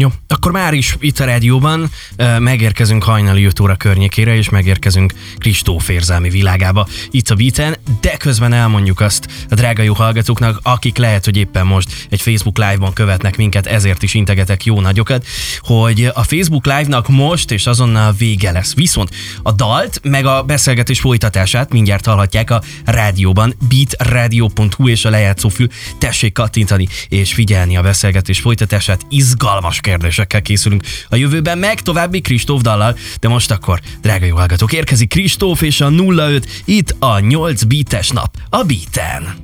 Jó, 0.00 0.08
akkor 0.28 0.52
már 0.52 0.74
is 0.74 0.96
itt 1.00 1.18
a 1.18 1.24
rádióban 1.24 1.90
megérkezünk 2.38 3.02
hajnali 3.02 3.44
5 3.44 3.60
óra 3.60 3.76
környékére, 3.76 4.36
és 4.36 4.48
megérkezünk 4.48 5.12
Kristóf 5.38 5.88
érzelmi 5.88 6.28
világába 6.28 6.86
itt 7.10 7.30
a 7.30 7.34
Beaten, 7.34 7.76
de 8.00 8.16
közben 8.16 8.52
elmondjuk 8.52 9.00
azt 9.00 9.28
a 9.50 9.54
drága 9.54 9.82
jó 9.82 9.94
hallgatóknak, 9.94 10.60
akik 10.62 10.96
lehet, 10.96 11.24
hogy 11.24 11.36
éppen 11.36 11.66
most 11.66 12.06
egy 12.10 12.20
Facebook 12.20 12.58
Live-ban 12.58 12.92
követnek 12.92 13.36
minket, 13.36 13.66
ezért 13.66 14.02
is 14.02 14.14
integetek 14.14 14.64
jó 14.64 14.80
nagyokat, 14.80 15.26
hogy 15.60 16.10
a 16.14 16.22
Facebook 16.22 16.66
Live-nak 16.66 17.08
most 17.08 17.50
és 17.50 17.66
azonnal 17.66 18.12
vége 18.18 18.52
lesz. 18.52 18.74
Viszont 18.74 19.10
a 19.42 19.52
dalt, 19.52 20.00
meg 20.02 20.26
a 20.26 20.42
beszélgetés 20.42 21.00
folytatását 21.00 21.72
mindjárt 21.72 22.06
hallhatják 22.06 22.50
a 22.50 22.62
rádióban, 22.84 23.54
beatradio.hu 23.68 24.88
és 24.88 25.04
a 25.04 25.10
lejátszófül. 25.10 25.66
Tessék 25.98 26.32
kattintani 26.32 26.88
és 27.08 27.32
figyelni 27.32 27.76
a 27.76 27.82
beszélgetés 27.82 28.40
folytatását, 28.40 29.00
izgalmas 29.08 29.80
kérdésekkel 29.88 30.42
készülünk 30.42 30.82
a 31.08 31.16
jövőben, 31.16 31.58
meg 31.58 31.80
további 31.80 32.20
Kristóf 32.20 32.62
dallal, 32.62 32.98
de 33.20 33.28
most 33.28 33.50
akkor, 33.50 33.80
drága 34.00 34.26
jó 34.26 34.36
hallgatók, 34.36 34.72
érkezik 34.72 35.08
Kristóf 35.08 35.62
és 35.62 35.80
a 35.80 35.90
05 35.90 36.62
itt 36.64 36.94
a 36.98 37.18
8 37.18 37.62
beates 37.62 38.10
nap, 38.10 38.36
a 38.50 38.62
Beaten. 38.62 39.36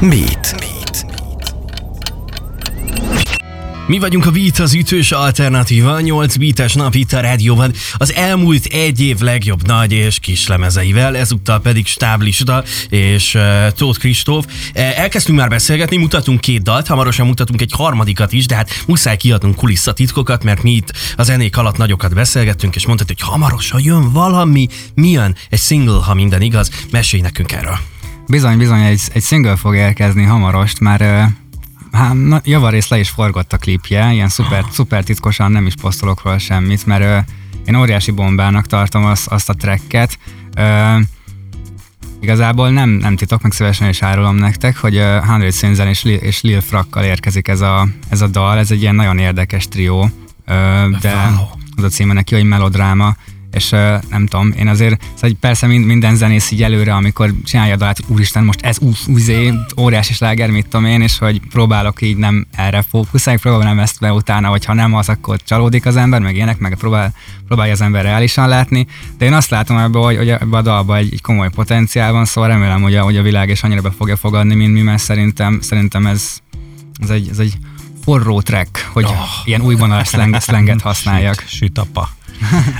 Beat. 0.00 0.54
Beat. 0.58 1.27
Mi 3.88 3.98
vagyunk 3.98 4.26
a 4.26 4.30
Beat, 4.30 4.58
az 4.58 4.74
ütős 4.74 5.12
alternatíva, 5.12 6.00
8 6.00 6.36
beates 6.36 6.74
nap 6.74 6.94
itt 6.94 7.12
a 7.12 7.20
rádióban, 7.20 7.72
az 7.96 8.12
elmúlt 8.12 8.64
egy 8.64 9.00
év 9.00 9.18
legjobb 9.18 9.66
nagy 9.66 9.92
és 9.92 10.18
kis 10.18 10.46
lemezeivel, 10.46 11.16
ezúttal 11.16 11.60
pedig 11.60 11.86
Stáblista 11.86 12.64
és 12.88 13.34
uh, 13.34 13.72
Tóth 13.72 13.98
Kristóf. 13.98 14.46
Elkezdtünk 14.72 15.38
már 15.38 15.48
beszélgetni, 15.48 15.96
mutatunk 15.96 16.40
két 16.40 16.62
dalt, 16.62 16.86
hamarosan 16.86 17.26
mutatunk 17.26 17.60
egy 17.60 17.72
harmadikat 17.72 18.32
is, 18.32 18.46
de 18.46 18.54
hát 18.54 18.70
muszáj 18.86 19.16
kiadnunk 19.16 19.54
kulisszatitkokat, 19.54 20.44
mert 20.44 20.62
mi 20.62 20.70
itt 20.70 20.92
a 21.16 21.22
zenék 21.22 21.56
alatt 21.56 21.76
nagyokat 21.76 22.14
beszélgettünk, 22.14 22.74
és 22.76 22.86
mondtad, 22.86 23.06
hogy 23.06 23.20
hamarosan 23.20 23.80
jön 23.84 24.12
valami, 24.12 24.68
mi 24.94 25.10
jön? 25.10 25.36
Egy 25.50 25.60
single, 25.60 26.02
ha 26.04 26.14
minden 26.14 26.42
igaz, 26.42 26.70
mesélj 26.90 27.22
nekünk 27.22 27.52
erről. 27.52 27.78
Bizony, 28.26 28.58
bizony, 28.58 28.82
egy, 28.82 29.00
egy 29.12 29.22
single 29.22 29.56
fog 29.56 29.74
érkezni 29.74 30.22
hamarost, 30.22 30.80
már 30.80 31.30
Hát, 31.98 32.14
na, 32.14 32.40
javarészt 32.44 32.90
le 32.90 32.98
is 32.98 33.08
forgott 33.10 33.52
a 33.52 33.56
klipje, 33.56 34.12
ilyen 34.12 34.28
szuper, 34.28 34.64
szuper 34.70 35.04
titkosan 35.04 35.52
nem 35.52 35.66
is 35.66 35.74
posztolok 35.80 36.22
róla 36.22 36.38
semmit, 36.38 36.86
mert 36.86 37.02
ö, 37.02 37.18
én 37.64 37.74
óriási 37.74 38.10
bombának 38.10 38.66
tartom 38.66 39.04
az, 39.04 39.26
azt 39.30 39.48
a 39.48 39.54
tracket. 39.54 40.18
Ö, 40.56 40.98
igazából 42.20 42.70
nem, 42.70 42.88
nem 42.88 43.16
titok, 43.16 43.42
meg 43.42 43.52
szívesen 43.52 43.88
is 43.88 44.02
árulom 44.02 44.36
nektek, 44.36 44.76
hogy 44.76 44.96
uh, 44.96 45.24
Hundred 45.24 45.54
Sinzen 45.54 45.88
és, 45.88 46.02
Lil, 46.02 46.16
és 46.16 46.40
Lil 46.40 46.60
Frakkal 46.60 47.04
érkezik 47.04 47.48
ez 47.48 47.60
a, 47.60 47.88
ez 48.08 48.20
a 48.20 48.26
dal, 48.26 48.58
ez 48.58 48.70
egy 48.70 48.80
ilyen 48.80 48.94
nagyon 48.94 49.18
érdekes 49.18 49.68
trió, 49.68 50.02
uh, 50.02 50.10
de 51.00 51.30
az 51.76 51.82
a 51.82 51.88
címe 51.88 52.12
neki, 52.12 52.34
hogy 52.34 52.44
melodráma, 52.44 53.16
és 53.58 53.70
nem 54.08 54.26
tudom, 54.26 54.52
én 54.58 54.68
azért, 54.68 55.04
szóval 55.14 55.36
persze 55.40 55.66
minden 55.66 56.16
zenész 56.16 56.50
így 56.50 56.62
előre, 56.62 56.94
amikor 56.94 57.34
csinálja 57.44 57.74
a 57.74 57.76
dalát, 57.76 57.96
hogy 57.96 58.14
úristen, 58.14 58.44
most 58.44 58.60
ez 58.62 58.78
új, 58.80 58.92
új 59.08 59.52
óriási 59.80 60.12
sláger, 60.12 60.50
mit 60.50 60.68
tudom 60.68 60.86
én, 60.86 61.00
és 61.00 61.18
hogy 61.18 61.40
próbálok 61.50 62.02
így 62.02 62.16
nem 62.16 62.46
erre 62.56 62.82
fókuszálni, 62.82 63.40
próbálom 63.40 63.78
ezt 63.78 64.00
be 64.00 64.12
utána, 64.12 64.48
vagy 64.48 64.64
ha 64.64 64.74
nem 64.74 64.94
az, 64.94 65.08
akkor 65.08 65.42
csalódik 65.42 65.86
az 65.86 65.96
ember, 65.96 66.20
meg 66.20 66.36
ének, 66.36 66.58
meg 66.58 66.74
próbál, 66.78 67.14
próbálja 67.46 67.72
az 67.72 67.80
ember 67.80 68.02
reálisan 68.02 68.48
látni, 68.48 68.86
de 69.18 69.24
én 69.24 69.32
azt 69.32 69.50
látom 69.50 69.76
ebben, 69.76 70.02
hogy, 70.02 70.16
hogy 70.16 70.28
ebben 70.28 70.52
a 70.52 70.62
dalban 70.62 70.96
egy, 70.96 71.12
egy, 71.12 71.22
komoly 71.22 71.50
potenciál 71.50 72.12
van, 72.12 72.24
szóval 72.24 72.50
remélem, 72.50 72.82
hogy 72.82 72.94
a, 72.94 73.02
hogy 73.02 73.16
a 73.16 73.22
világ 73.22 73.48
is 73.48 73.62
annyira 73.62 73.80
be 73.80 73.90
fogja 73.90 74.16
fogadni, 74.16 74.54
mint 74.54 74.72
mi, 74.72 74.82
mert 74.82 75.02
szerintem, 75.02 75.60
szerintem 75.60 76.06
ez, 76.06 76.38
ez 77.02 77.10
egy, 77.10 77.28
ez 77.30 77.38
egy 77.38 77.52
forró 78.04 78.40
track, 78.40 78.88
hogy 78.92 79.04
oh. 79.04 79.12
ilyen 79.44 79.60
új 79.60 79.74
vonalas 79.74 80.08
szlenget 80.38 80.80
használjak. 80.80 81.40
Süt, 81.40 81.48
süt 81.48 81.78
apa. 81.78 82.08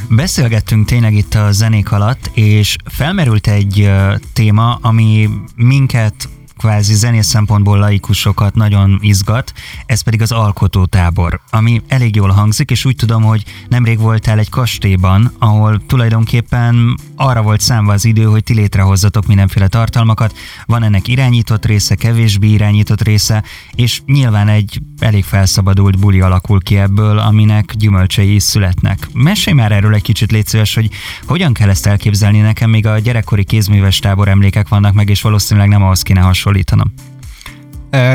Beszélgettünk 0.09 0.87
tényleg 0.87 1.15
itt 1.15 1.35
a 1.35 1.53
zenék 1.53 1.93
alatt, 1.93 2.31
és 2.35 2.77
felmerült 2.85 3.47
egy 3.47 3.91
téma, 4.33 4.79
ami 4.83 5.29
minket 5.57 6.29
kvázi 6.59 6.95
zenész 6.95 7.27
szempontból 7.27 7.79
laikusokat 7.79 8.55
nagyon 8.55 8.99
izgat, 9.03 9.53
ez 9.87 10.01
pedig 10.01 10.23
az 10.23 10.33
alkotótábor, 10.33 11.41
ami 11.51 11.83
elég 11.89 12.15
jól 12.15 12.31
hangzik, 12.31 12.71
és 12.71 12.85
úgy 12.85 12.97
tudom, 12.97 13.23
hogy 13.23 13.45
nemrég 13.69 13.99
voltál 13.99 14.39
egy 14.39 14.51
kastélyban, 14.51 15.33
ahol 15.39 15.83
tulajdonképpen 15.87 16.99
arra 17.17 17.43
volt 17.43 17.61
számva 17.61 17.93
az 17.93 18.05
idő, 18.05 18.25
hogy 18.25 18.45
ti 18.45 18.55
létrehozzatok 18.55 19.27
mindenféle 19.27 19.69
tartalmakat, 19.69 20.37
van 20.67 20.83
ennek 20.83 21.09
irányított 21.09 21.67
része, 21.67 21.95
kevésbé 21.95 22.49
irányított 22.49 23.03
része, 23.03 23.45
és 23.75 24.01
nyilván 24.07 24.49
egy 24.49 24.81
elég 24.99 25.25
felszabadult 25.25 25.99
buli 25.99 26.21
alakul 26.21 26.61
ki 26.61 26.77
ebből, 26.77 27.19
aminek 27.19 27.73
gyümölcsei 27.77 28.35
is 28.35 28.43
születnek. 28.43 29.09
Mesélj 29.13 29.57
már 29.57 29.73
erről 29.73 29.95
egy 29.95 30.03
kicsit, 30.03 30.31
légy 30.31 30.47
szíves, 30.47 30.75
hogy 30.75 30.91
hogyan 31.27 31.53
kell 31.53 31.69
ezt 31.69 31.87
elképzelni? 31.87 32.41
Nekem, 32.41 32.71
még 32.71 32.87
a 32.87 32.99
gyerekkori 32.99 33.45
kézműves 33.45 33.99
tábor 33.99 34.29
emlékek 34.29 34.69
vannak 34.69 34.95
meg, 34.95 35.09
és 35.09 35.23
valószínűleg 35.23 35.69
nem 35.69 35.83
ahhoz 35.83 36.03
kéne 36.03 36.21
hasonlítani 36.21 36.47
hasonlítanom. 36.49 36.93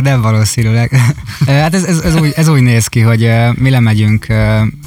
Nem 0.04 0.22
valószínűleg. 0.22 0.92
hát 1.46 1.74
ez, 1.74 1.84
ez, 1.84 2.00
ez, 2.00 2.16
úgy, 2.16 2.32
ez 2.36 2.48
úgy 2.48 2.62
néz 2.62 2.88
ki, 2.88 3.00
hogy 3.00 3.32
mi 3.54 3.70
lemegyünk, 3.70 4.28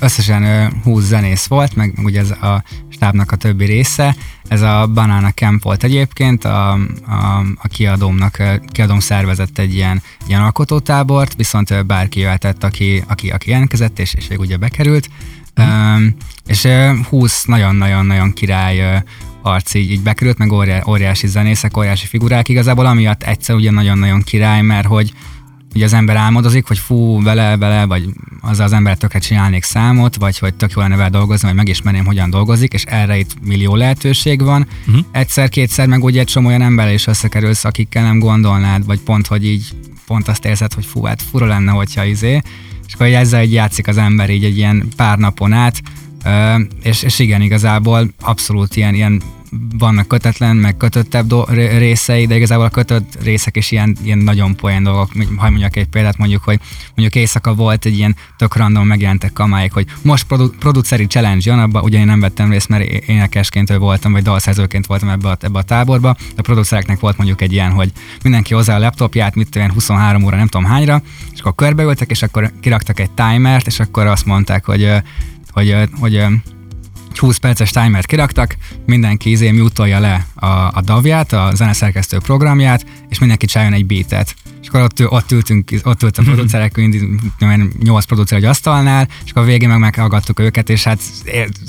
összesen 0.01 0.73
20 0.83 1.05
zenész 1.05 1.47
volt, 1.47 1.75
meg 1.77 1.93
ugye 2.03 2.21
ez 2.21 2.31
a 2.31 2.63
stábnak 2.89 3.33
a 3.33 3.37
többi 3.37 3.65
része. 3.65 4.17
Ez 4.49 4.63
a 4.63 4.91
Banana 4.95 5.31
Camp 5.31 5.63
volt 5.63 5.85
egyébként, 5.85 6.45
a, 6.45 6.73
a, 7.07 7.45
a 7.57 7.69
kiadómnak, 7.69 8.43
kiadóm 8.73 9.01
szervezett 9.01 9.59
egy 9.59 9.75
ilyen, 9.75 10.03
ilyen 10.27 10.43
alkotótábort, 10.43 11.35
viszont 11.37 11.87
bárki 11.87 12.21
jöhetett, 12.21 12.65
aki, 12.65 13.03
aki, 13.07 13.31
aki 13.31 13.51
jelentkezett, 13.51 13.99
és, 13.99 14.15
és 14.15 14.29
ugye 14.39 14.57
bekerült. 14.57 15.09
Mm. 15.63 16.07
és 16.47 16.69
20 17.09 17.45
nagyon-nagyon-nagyon 17.45 18.33
király 18.33 19.03
arc 19.47 19.75
így, 19.75 19.91
így 19.91 20.03
bekerült, 20.03 20.39
meg 20.39 20.53
óriá, 20.53 20.83
óriási 20.89 21.27
zenészek, 21.27 21.77
óriási 21.77 22.07
figurák. 22.07 22.49
Igazából 22.49 22.87
amiatt 22.87 23.23
egyszer 23.23 23.55
ugye 23.55 23.71
nagyon-nagyon 23.71 24.23
király, 24.23 24.63
mert 24.63 24.87
hogy 24.87 25.13
ugye 25.75 25.85
az 25.85 25.93
ember 25.93 26.17
álmodozik, 26.17 26.67
hogy 26.67 26.79
fú, 26.79 27.23
vele, 27.23 27.57
vele, 27.57 27.85
vagy 27.85 28.09
azzal 28.41 28.65
az 28.65 28.73
ember 28.73 28.97
tökre 28.97 29.19
csinálnék 29.19 29.63
számot, 29.63 30.17
vagy 30.17 30.39
hogy 30.39 30.55
tök 30.55 30.73
jó 30.73 30.83
lenne 30.83 30.97
vele 30.97 31.09
dolgozni, 31.09 31.47
vagy 31.47 31.57
megismerném, 31.57 32.05
hogyan 32.05 32.31
dolgozik, 32.31 32.73
és 32.73 32.85
erre 32.85 33.19
itt 33.19 33.31
millió 33.45 33.75
lehetőség 33.75 34.43
van. 34.43 34.67
Uh-huh. 34.87 35.05
Egyszer-kétszer 35.13 35.87
meg 35.87 36.05
ugye 36.05 36.21
egy 36.21 36.27
csomó 36.27 36.47
olyan 36.47 36.63
ember 36.63 36.93
is 36.93 37.07
összekerülsz, 37.07 37.65
akikkel 37.65 38.03
nem 38.03 38.19
gondolnád, 38.19 38.87
vagy 38.87 39.01
pont, 39.01 39.27
hogy 39.27 39.47
így 39.47 39.69
pont 40.07 40.29
azt 40.29 40.45
érzed, 40.45 40.73
hogy 40.73 40.87
fú, 40.87 41.05
hát 41.05 41.23
fura 41.31 41.47
lenne, 41.47 41.71
hogyha 41.71 42.05
izé, 42.05 42.41
és 42.87 42.95
akkor 42.95 43.07
ezzel 43.07 43.43
így 43.43 43.53
játszik 43.53 43.89
az 43.89 43.97
ember 43.97 44.31
így 44.31 44.45
egy 44.45 44.57
ilyen 44.57 44.89
pár 44.97 45.19
napon 45.19 45.53
át, 45.53 45.83
és, 46.83 47.03
és 47.03 47.19
igen, 47.19 47.41
igazából 47.41 48.11
abszolút 48.21 48.77
ilyen, 48.77 48.95
ilyen 48.95 49.23
vannak 49.79 50.09
kötetlen, 50.09 50.57
meg 50.57 50.77
kötöttebb 50.77 51.27
do- 51.27 51.51
részei, 51.51 52.27
de 52.27 52.37
igazából 52.37 52.65
a 52.65 52.69
kötött 52.69 53.23
részek 53.23 53.57
is 53.57 53.71
ilyen, 53.71 53.97
ilyen 54.03 54.19
nagyon 54.19 54.57
poén 54.57 54.83
dolgok. 54.83 55.11
Ha 55.37 55.51
mondjak 55.51 55.77
egy 55.77 55.87
példát, 55.87 56.19
mondjuk, 56.19 56.43
hogy 56.43 56.61
mondjuk 56.95 57.15
éjszaka 57.15 57.55
volt 57.55 57.85
egy 57.85 57.97
ilyen 57.97 58.17
tök 58.37 58.57
random 58.57 58.87
megjelentek 58.87 59.33
kamáik, 59.33 59.73
hogy 59.73 59.87
most 60.03 60.25
produ- 60.25 60.57
produceri 60.59 61.07
challenge 61.07 61.51
jön, 61.51 61.59
abban 61.59 61.83
ugye 61.83 61.99
én 61.99 62.07
nem 62.07 62.21
vettem 62.21 62.51
részt, 62.51 62.69
mert 62.69 62.85
énekesként 62.91 63.77
voltam, 63.77 64.13
vagy 64.13 64.23
dalszerzőként 64.23 64.87
voltam 64.87 65.09
ebbe 65.09 65.29
a, 65.29 65.37
ebbe 65.41 65.59
a 65.59 65.63
táborba. 65.63 66.17
A 66.37 66.43
producereknek 66.43 67.01
volt 67.01 67.17
mondjuk 67.17 67.41
egy 67.41 67.53
ilyen, 67.53 67.71
hogy 67.71 67.93
mindenki 68.23 68.55
hozzá 68.55 68.77
a 68.77 68.79
laptopját, 68.79 69.35
mit 69.35 69.49
tudom 69.49 69.73
23 69.73 70.25
óra, 70.25 70.37
nem 70.37 70.47
tudom 70.47 70.67
hányra, 70.67 71.03
és 71.33 71.41
akkor 71.41 71.55
körbeültek, 71.55 72.11
és 72.11 72.23
akkor 72.23 72.53
kiraktak 72.61 73.01
egy 73.01 73.11
timert, 73.11 73.67
és 73.67 73.81
akkor 73.81 74.07
azt 74.07 74.27
mondták, 74.27 74.65
hogy 74.65 75.03
hogy, 75.57 75.77
hogy 76.01 76.25
20 77.21 77.39
perces 77.39 77.71
timert 77.71 78.07
kiraktak, 78.07 78.57
mindenki 78.87 79.31
izé 79.31 79.51
mutolja 79.51 79.99
le 80.01 80.27
a, 80.37 80.47
a 80.47 80.81
davját, 80.85 81.33
a 81.33 81.51
zeneszerkesztő 81.55 82.19
programját, 82.19 82.87
és 83.09 83.19
mindenki 83.19 83.47
csináljon 83.47 83.75
egy 83.75 83.87
beatet 83.87 84.35
és 84.67 84.73
akkor 84.73 84.85
ott, 84.85 85.11
ott 85.13 85.33
ültünk, 85.33 85.71
ott 85.83 86.03
ült 86.03 86.19
a 86.19 86.23
mhm. 86.23 86.31
producerek, 86.31 86.81
nyolc 87.83 88.05
producer 88.05 88.39
egy 88.39 88.45
asztalnál, 88.45 89.09
és 89.25 89.31
akkor 89.31 89.43
a 89.43 89.47
végén 89.47 89.69
meg 89.69 89.79
meghallgattuk 89.79 90.41
őket, 90.41 90.69
és 90.69 90.85
hát 90.85 91.01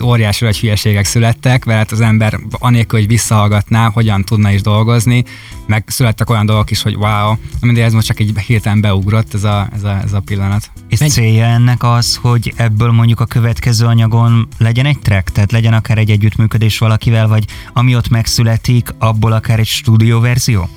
óriási 0.04 0.44
nagy 0.44 0.60
hülyeségek 0.60 1.06
születtek, 1.06 1.66
mert 1.66 1.80
hát 1.80 1.92
az 1.92 2.02
ember 2.02 2.40
anélkül, 2.52 3.00
hogy 3.00 3.08
visszahallgatná, 3.08 3.90
hogyan 3.90 4.24
tudna 4.24 4.52
is 4.52 4.62
dolgozni, 4.62 5.24
meg 5.68 5.84
születtek 5.88 6.30
olyan 6.30 6.46
dolgok 6.46 6.72
is, 6.72 6.82
hogy 6.82 6.96
wow, 6.96 7.36
mindegy, 7.62 7.84
ez 7.84 7.94
most 7.94 8.08
csak 8.08 8.20
egy 8.20 8.40
hirtelen 8.40 8.82
beugrott 8.82 9.34
ez 9.34 9.44
a, 9.44 9.68
ez 9.74 9.84
a, 9.84 10.00
ez 10.04 10.14
a 10.14 10.20
pillanat. 10.20 10.72
És 10.90 11.00
Menj. 11.00 11.12
célja 11.12 11.46
ennek 11.46 11.84
az, 11.84 12.16
hogy 12.16 12.54
ebből 12.56 12.92
mondjuk 12.92 13.20
a 13.20 13.26
következő 13.26 13.86
anyagon 13.86 14.48
legyen 14.58 14.86
egy 14.86 15.00
track, 15.00 15.30
tehát 15.30 15.52
legyen 15.52 15.74
akár 15.74 15.98
egy 15.98 16.12
együttműködés 16.12 16.78
valakivel, 16.78 17.28
vagy 17.28 17.46
ami 17.74 17.96
ott 17.96 18.10
megszületik, 18.58 18.96
abból 19.00 19.32
akár 19.32 19.60
egy 19.60 19.68
stúdióverzió? 19.68 20.70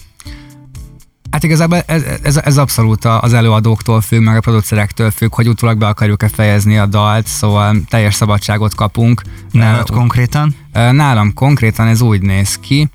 Hát 1.30 1.42
igazából 1.42 1.78
ez, 1.87 2.02
ez, 2.22 2.37
ez 2.37 2.56
abszolút 2.56 3.04
az 3.04 3.32
előadóktól 3.32 4.00
függ, 4.00 4.22
meg 4.22 4.37
a 4.37 4.40
producerektől 4.40 5.10
függ, 5.10 5.34
hogy 5.34 5.49
utólag 5.49 5.78
be 5.78 5.87
akarjuk-e 5.87 6.28
fejezni 6.28 6.78
a 6.78 6.87
dalt, 6.87 7.26
szóval 7.26 7.76
teljes 7.88 8.14
szabadságot 8.14 8.75
kapunk. 8.75 9.22
Nálad 9.50 9.90
uh, 9.90 9.96
konkrétan? 9.96 10.54
Nálam 10.72 11.34
konkrétan 11.34 11.87
ez 11.87 12.00
úgy 12.00 12.22
néz 12.22 12.58
ki, 12.58 12.88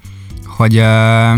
hogy 0.46 0.78
uh, 0.78 1.32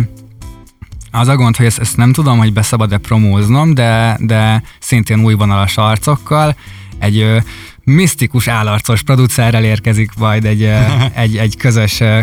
Az 1.12 1.28
a 1.28 1.36
gond, 1.36 1.56
hogy 1.56 1.66
ezt, 1.66 1.80
ezt 1.80 1.98
nem 1.98 2.14
tudom, 2.14 2.38
hogy 2.38 2.54
beszabad-e 2.54 2.98
promóznom, 2.98 3.74
de, 3.74 4.18
de 4.20 4.64
szintén 4.80 5.24
új 5.24 5.34
vonalas 5.34 5.78
arcokkal. 5.78 6.56
Egy 7.00 7.18
ö, 7.18 7.38
misztikus 7.84 8.48
állarcos 8.48 9.04
producerrel 9.04 9.64
érkezik 9.64 10.12
majd 10.18 10.46
egy, 10.46 10.62
ö, 10.62 10.78
egy, 11.24 11.38
egy 11.38 11.58
közös 11.58 12.00
ö, 12.00 12.20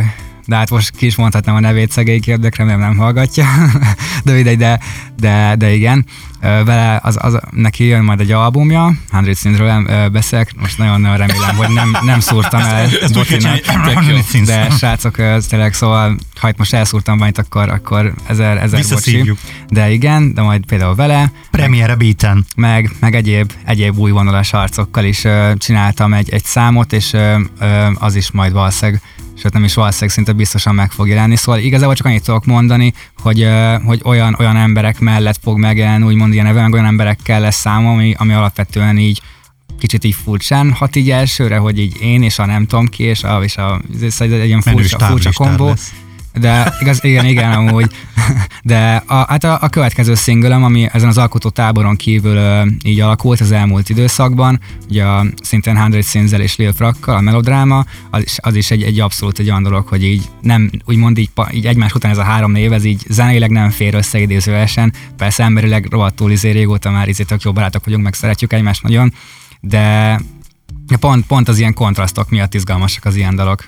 de 0.47 0.57
hát 0.57 0.71
most 0.71 0.97
ki 0.97 1.07
is 1.07 1.17
mondhatnám 1.17 1.55
a 1.55 1.61
nevét 1.61 1.91
szegély 1.91 2.19
kérdek, 2.19 2.57
remélem 2.57 2.81
nem 2.81 2.97
hallgatja, 2.97 3.47
de 4.25 4.33
mindegy, 4.33 4.59
de, 4.59 4.81
de, 5.17 5.55
de 5.59 5.75
igen. 5.75 6.07
Vele 6.41 7.01
az, 7.03 7.19
az, 7.21 7.39
neki 7.51 7.85
jön 7.85 8.05
majd 8.05 8.21
egy 8.21 8.31
albumja, 8.33 8.93
100 9.13 9.39
Scenesről 9.39 10.09
beszélek, 10.09 10.51
most 10.61 10.79
nagyon-nagyon 10.79 11.17
remélem, 11.17 11.57
hogy 11.57 11.69
nem, 11.69 11.97
nem 12.05 12.21
szúrtam 12.21 12.61
el 12.61 12.89
Botinak, 13.13 13.61
de 14.45 14.71
srácok, 14.71 15.17
tényleg 15.49 15.75
szóval, 15.75 16.17
ha 16.41 16.49
itt 16.49 16.57
most 16.57 16.75
elszúrtam 16.75 17.15
valamit, 17.15 17.39
akkor, 17.39 17.69
akkor 17.69 18.15
ezer, 18.27 18.57
ezer 18.57 18.85
bocsi. 18.91 19.33
De 19.69 19.91
igen, 19.91 20.35
de 20.35 20.43
majd 20.43 20.67
például 20.67 20.95
vele. 20.95 21.33
Premiere 21.51 21.95
beaten. 21.95 22.47
Meg, 22.57 22.91
meg 23.01 23.15
egyéb, 23.15 23.53
egyéb 23.65 23.99
új 23.99 24.11
vonalas 24.11 24.53
arcokkal 24.53 25.05
is 25.05 25.27
csináltam 25.57 26.15
egy, 26.15 26.31
egy 26.31 26.45
számot, 26.45 26.93
és 26.93 27.17
az 27.95 28.15
is 28.15 28.31
majd 28.31 28.53
valószínűleg 28.53 29.03
sőt 29.37 29.53
nem 29.53 29.65
is 29.65 29.75
valószínűleg 29.75 30.15
szinte 30.15 30.33
biztosan 30.33 30.75
meg 30.75 30.91
fog 30.91 31.09
jelenni. 31.09 31.37
Szóval 31.37 31.61
igazából 31.61 31.95
csak 31.95 32.07
annyit 32.07 32.25
tudok 32.25 32.45
mondani, 32.45 32.95
hogy, 33.23 33.49
hogy 33.85 34.01
olyan, 34.05 34.37
olyan 34.39 34.57
emberek 34.57 34.99
mellett 34.99 35.39
fog 35.43 35.59
megjelenni, 35.59 36.05
úgymond 36.05 36.33
ilyen 36.33 36.45
neve, 36.45 36.69
olyan 36.73 36.87
emberekkel 36.87 37.41
lesz 37.41 37.57
számom, 37.57 37.93
ami, 37.93 38.15
ami 38.19 38.33
alapvetően 38.33 38.99
így 38.99 39.23
kicsit 39.79 40.05
így 40.05 40.17
furcsán 40.25 40.73
hat 40.73 40.97
így 40.97 41.11
elsőre, 41.11 41.57
hogy 41.57 41.79
így 41.79 42.01
én 42.01 42.23
és 42.23 42.39
a 42.39 42.47
nem 42.47 42.67
tudom 42.67 42.87
ki, 42.87 43.03
és 43.03 43.23
a, 43.23 43.43
és 43.43 43.57
a, 43.57 43.81
ez 44.03 44.21
egy, 44.21 44.33
egy 44.33 44.47
ilyen 44.47 44.61
furcsa, 44.61 44.99
furcsa 44.99 45.33
kombó. 45.33 45.67
Lesz. 45.67 45.93
De 46.41 46.75
igaz, 46.81 47.05
igen, 47.05 47.27
igen, 47.27 47.53
amúgy. 47.53 47.91
De 48.63 49.03
a, 49.07 49.15
hát 49.15 49.45
a, 49.45 49.59
a 49.61 49.69
következő 49.69 50.15
szingölem, 50.15 50.65
ami 50.65 50.89
ezen 50.93 51.09
az 51.09 51.19
alkotó 51.19 51.49
táboron 51.49 51.97
kívül 51.97 52.37
uh, 52.37 52.67
így 52.85 53.01
alakult 53.01 53.41
az 53.41 53.53
elmúlt 53.53 53.89
időszakban, 53.89 54.61
ugye 54.89 55.05
a 55.05 55.27
szintén 55.43 55.91
100 55.93 56.05
Szinzel 56.05 56.41
és 56.41 56.57
Lil 56.57 56.73
Frakkal, 56.73 57.17
a 57.17 57.21
melodráma, 57.21 57.85
az 58.11 58.23
is, 58.23 58.37
az 58.41 58.55
is 58.55 58.71
egy, 58.71 58.83
egy 58.83 59.01
abszolút 59.01 59.39
egy 59.39 59.49
olyan 59.49 59.63
dolog, 59.63 59.87
hogy 59.87 60.05
így 60.05 60.23
nem, 60.41 60.71
úgymond 60.85 61.19
így, 61.19 61.31
így 61.53 61.67
egymás 61.67 61.95
után 61.95 62.11
ez 62.11 62.19
a 62.19 62.23
három 62.23 62.53
név, 62.53 62.73
ez 62.73 62.85
így 62.85 63.03
zeneileg 63.09 63.51
nem 63.51 63.71
fér 63.71 63.95
össze 63.95 64.21
idézőesen. 64.21 64.93
Persze 65.17 65.43
emberileg 65.45 65.87
rohadtul 65.91 66.31
izé 66.31 66.51
régóta 66.51 66.91
már 66.91 67.09
izé 67.09 67.23
tök 67.23 67.43
jó 67.43 67.53
barátok 67.53 67.85
vagyunk, 67.85 68.03
meg 68.03 68.15
szeretjük 68.15 68.53
egymást 68.53 68.83
nagyon, 68.83 69.13
de 69.61 70.21
pont, 71.01 71.27
pont 71.27 71.49
az 71.49 71.59
ilyen 71.59 71.75
kontrasztok 71.75 72.31
miatt 72.31 72.55
izgalmasak 72.55 73.05
az 73.05 73.17
ilyen 73.17 73.37
dalok. 73.37 73.67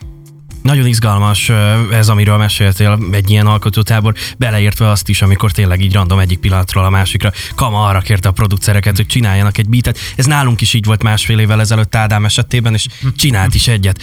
Nagyon 0.67 0.87
izgalmas 0.87 1.51
ez, 1.91 2.09
amiről 2.09 2.37
meséltél, 2.37 2.99
egy 3.13 3.31
ilyen 3.31 3.47
alkotótábor, 3.47 4.15
beleértve 4.39 4.91
azt 4.91 5.09
is, 5.09 5.23
amikor 5.23 5.53
tényleg 5.53 5.81
így 5.81 5.93
random 5.93 6.19
egyik 6.19 6.39
pillanatról 6.39 6.85
a 6.85 6.91
másikra 6.91 7.33
Kama 7.55 7.87
arra 7.87 8.01
kérte 8.01 8.29
a 8.29 8.33
producereket, 8.33 8.97
hogy 8.97 9.07
csináljanak 9.07 9.59
egy 9.59 9.69
beatet. 9.69 9.99
Ez 10.17 10.27
nálunk 10.27 10.61
is 10.61 10.75
így 10.75 10.85
volt 10.85 11.03
másfél 11.03 11.39
évvel 11.39 11.61
ezelőtt 11.61 11.95
Ádám 11.95 12.25
esetében, 12.25 12.75
és 12.75 12.87
csinált 13.17 13.55
is 13.55 13.69
egyet, 13.69 14.03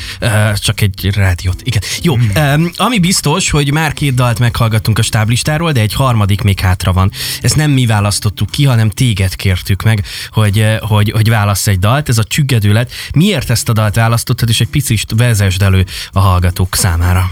csak 0.56 0.82
egy 0.82 1.10
rádiót. 1.16 1.62
Igen. 1.64 1.82
Jó, 2.02 2.18
ami 2.76 3.00
biztos, 3.00 3.50
hogy 3.50 3.72
már 3.72 3.94
két 3.94 4.14
dalt 4.14 4.40
meghallgattunk 4.40 4.98
a 4.98 5.02
stáblistáról, 5.02 5.72
de 5.72 5.80
egy 5.80 5.94
harmadik 5.94 6.42
még 6.42 6.60
hátra 6.60 6.94
van. 6.94 7.12
Ezt 7.42 7.56
nem 7.56 7.72
mi 7.72 7.86
választottuk 7.86 8.50
ki, 8.50 8.66
hanem 8.66 8.90
téged 8.90 9.36
kértük 9.36 9.84
meg, 9.84 10.06
hogy, 10.30 10.66
hogy, 10.80 11.12
hogy 11.12 11.30
válasz 11.30 11.68
egy 11.68 11.80
dalt. 11.80 12.10
Ez 12.10 12.18
a 12.18 12.24
csüggedő 12.24 12.88
Miért 13.16 13.50
ezt 13.50 13.70
a 13.70 13.74
dalt 13.74 13.96
választottad, 13.96 14.50
és 14.50 14.60
egy 14.60 14.70
picit 14.70 15.06
vezesd 15.16 15.62
elő 15.62 15.86
a 16.12 16.20
hallgatót 16.20 16.52
hallgatók 16.54 16.76
számára? 16.76 17.32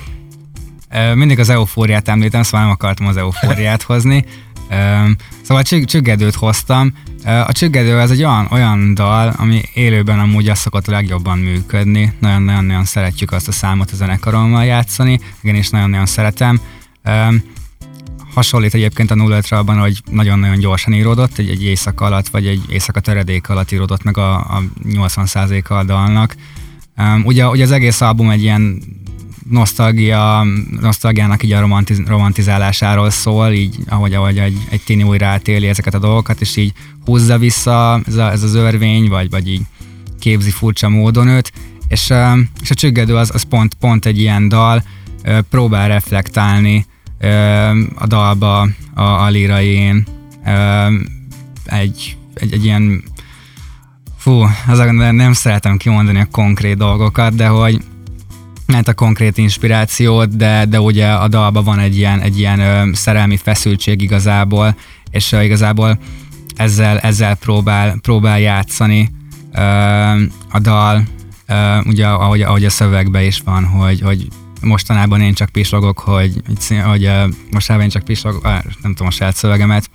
Mindig 1.16 1.40
az 1.40 1.50
eufóriát 1.50 2.08
említem, 2.08 2.44
szóval 2.44 2.62
nem 2.62 2.70
akartam 2.70 3.08
az 3.08 3.18
eufóriát 3.18 3.82
hozni. 3.82 4.26
Szóval 5.42 5.64
csüggedőt 5.64 6.36
hoztam. 6.36 6.94
A 7.24 7.52
csüggedő 7.52 8.00
ez 8.00 8.12
egy 8.12 8.24
olyan, 8.24 8.48
olyan 8.52 8.94
dal, 8.94 9.34
ami 9.38 9.62
élőben 9.74 10.20
amúgy 10.20 10.50
azt 10.50 10.62
szokott 10.62 10.88
a 10.88 10.92
legjobban 10.92 11.38
működni. 11.38 12.14
Nagyon-nagyon 12.20 12.86
szeretjük 12.86 13.32
azt 13.32 13.48
a 13.48 13.52
számot 13.52 13.92
a 13.92 13.96
zenekarommal 13.96 14.66
játszani, 14.66 15.20
igen, 15.42 15.56
és 15.56 15.70
nagyon-nagyon 15.70 16.06
szeretem. 16.06 16.60
Hasonlít 18.34 18.74
egyébként 18.74 19.12
a 19.12 19.16
05 19.16 19.52
abban, 19.52 19.80
hogy 19.80 20.02
nagyon-nagyon 20.12 20.60
gyorsan 20.60 20.94
íródott, 20.94 21.38
egy, 21.38 21.50
egy 21.50 21.64
éjszaka 21.64 22.06
alatt, 22.06 22.28
vagy 22.28 22.48
egy 22.48 22.62
éjszaka 22.70 23.00
töredék 23.00 23.50
alatt 23.50 23.72
íródott 23.72 24.04
meg 24.04 24.18
a, 24.18 24.36
a 24.36 24.62
80%-a 24.84 25.74
a 25.74 25.84
dalnak. 25.84 26.36
Ugye, 27.24 27.48
ugye 27.48 27.64
az 27.64 27.72
egész 27.72 28.02
album 28.02 28.30
egy 28.30 28.42
ilyen 28.42 28.82
nosztalgia, 29.50 30.46
nosztalgiának 30.80 31.44
így 31.44 31.52
a 31.52 31.60
romantiz, 31.60 32.02
romantizálásáról 32.06 33.10
szól, 33.10 33.52
így 33.52 33.76
ahogy, 33.88 34.14
ahogy 34.14 34.38
egy, 34.38 34.58
egy 34.70 34.82
tini 34.86 35.04
újra 35.04 35.28
átéli 35.28 35.68
ezeket 35.68 35.94
a 35.94 36.00
dolgokat, 36.00 36.42
és 36.42 36.56
így 36.56 36.74
húzza 37.06 37.38
vissza 37.38 38.02
ez, 38.08 38.16
a, 38.16 38.32
ez 38.32 38.44
az 38.44 38.54
örvény, 38.54 39.10
vagy, 39.10 39.30
vagy 39.30 39.50
így 39.50 39.62
képzi 40.20 40.52
furcsa 40.52 40.90
módon 40.90 41.28
őt, 41.28 41.52
és, 41.88 42.14
és 42.62 42.72
a 42.72 42.74
csüggedő 42.74 43.16
az, 43.16 43.32
az 43.34 43.44
pont, 43.44 43.74
pont 43.74 44.06
egy 44.06 44.20
ilyen 44.20 44.48
dal, 44.48 44.84
próbál 45.50 45.88
reflektálni 45.88 46.86
a 47.96 48.08
dalba 48.08 48.68
a, 48.94 49.02
a 49.02 49.30
lirain, 49.30 50.06
egy, 51.66 52.18
egy, 52.34 52.54
egy 52.54 52.66
ilyen 52.66 53.04
fú, 54.18 54.46
az 54.68 54.78
nem 54.94 55.34
szeretem 55.34 55.78
kimondani 55.78 56.20
a 56.20 56.28
konkrét 56.32 56.78
dolgokat, 56.78 57.36
de 57.36 57.48
hogy 57.48 57.82
mert 58.72 58.88
a 58.88 58.94
konkrét 58.94 59.38
inspirációt, 59.38 60.36
de, 60.36 60.66
de 60.66 60.82
ugye 60.82 61.08
a 61.12 61.28
dalban 61.28 61.64
van 61.64 61.80
egy 61.80 61.98
ilyen, 61.98 62.20
egy 62.20 62.40
ilyen 62.40 62.60
ö, 62.60 62.90
szerelmi 62.94 63.38
feszültség 63.38 64.02
igazából, 64.02 64.76
és 65.12 65.32
ö, 65.32 65.42
igazából 65.42 66.00
ezzel, 66.56 67.00
ezzel 67.00 67.36
próbál, 67.36 67.98
próbál 68.02 68.40
játszani 68.40 69.10
ö, 69.54 69.62
a 70.52 70.60
dal, 70.62 71.04
ö, 71.48 71.80
ugye 71.86 72.08
ahogy, 72.08 72.42
ahogy 72.42 72.66
a 72.66 72.70
szövegben 72.70 73.24
is 73.24 73.42
van, 73.46 73.66
hogy, 73.66 74.02
hogy 74.02 74.28
mostanában 74.62 75.22
én 75.22 75.34
csak 75.34 75.50
pislogok, 75.50 76.00
hogy, 76.00 76.42
hogy 76.84 77.06
uh, 77.06 77.24
mostanában 77.52 77.86
én 77.86 77.92
csak 77.92 78.04
pislogok, 78.04 78.44
nem 78.44 78.64
tudom 78.82 79.08
a 79.08 79.12
saját 79.12 79.36
szövegemet, 79.36 79.90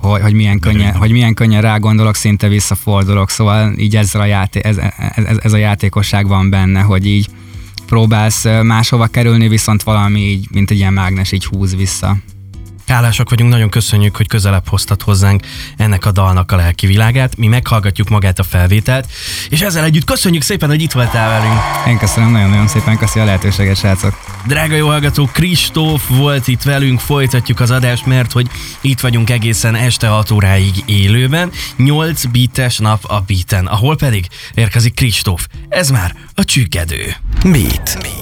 hogy, 0.00 0.20
hogy, 0.20 0.32
milyen 0.32 0.58
könnyen, 0.58 0.94
hogy 0.94 1.10
milyen 1.10 1.34
könnyen 1.34 1.62
rágondolok, 1.62 2.14
szinte 2.14 2.48
visszafordulok, 2.48 3.30
szóval 3.30 3.72
így 3.76 3.96
ezzel 3.96 4.20
a 4.20 4.24
játé- 4.24 4.66
ez, 4.66 4.76
ez, 5.14 5.36
ez, 5.42 5.52
a 5.52 5.56
játékosság 5.56 6.26
van 6.26 6.50
benne, 6.50 6.80
hogy 6.80 7.06
így 7.06 7.28
próbálsz 7.88 8.44
máshova 8.62 9.06
kerülni, 9.06 9.48
viszont 9.48 9.82
valami 9.82 10.20
így, 10.20 10.46
mint 10.50 10.70
egy 10.70 10.76
ilyen 10.76 10.92
mágnes 10.92 11.32
így 11.32 11.44
húz 11.44 11.76
vissza. 11.76 12.16
Hálásak 12.86 13.30
vagyunk, 13.30 13.50
nagyon 13.50 13.70
köszönjük, 13.70 14.16
hogy 14.16 14.28
közelebb 14.28 14.68
hoztad 14.68 15.02
hozzánk 15.02 15.42
ennek 15.76 16.06
a 16.06 16.12
dalnak 16.12 16.52
a 16.52 16.56
lelki 16.56 16.86
világát. 16.86 17.36
Mi 17.36 17.46
meghallgatjuk 17.46 18.08
magát 18.08 18.38
a 18.38 18.42
felvételt, 18.42 19.08
és 19.48 19.60
ezzel 19.60 19.84
együtt 19.84 20.04
köszönjük 20.04 20.42
szépen, 20.42 20.68
hogy 20.68 20.82
itt 20.82 20.92
voltál 20.92 21.40
velünk. 21.40 21.60
Én 21.86 21.98
köszönöm 21.98 22.30
nagyon-nagyon 22.30 22.68
szépen, 22.68 22.98
köszi 22.98 23.18
a 23.20 23.24
lehetőséget, 23.24 23.76
srácok. 23.76 24.20
Drága 24.46 24.74
jó 24.74 24.86
hallgató, 24.86 25.28
Kristóf 25.32 26.08
volt 26.08 26.48
itt 26.48 26.62
velünk, 26.62 27.00
folytatjuk 27.00 27.60
az 27.60 27.70
adást, 27.70 28.06
mert 28.06 28.32
hogy 28.32 28.46
itt 28.80 29.00
vagyunk 29.00 29.30
egészen 29.30 29.74
este 29.74 30.08
6 30.08 30.30
óráig 30.30 30.74
élőben, 30.86 31.50
8 31.76 32.24
bites 32.24 32.78
nap 32.78 33.04
a 33.04 33.20
beaten, 33.20 33.66
ahol 33.66 33.96
pedig 33.96 34.26
érkezik 34.54 34.94
Kristóf. 34.94 35.46
Ez 35.68 35.90
már 35.90 36.14
a 36.34 36.44
csüggedő. 36.44 37.16
Beat. 37.44 37.96
Beat. 38.02 38.17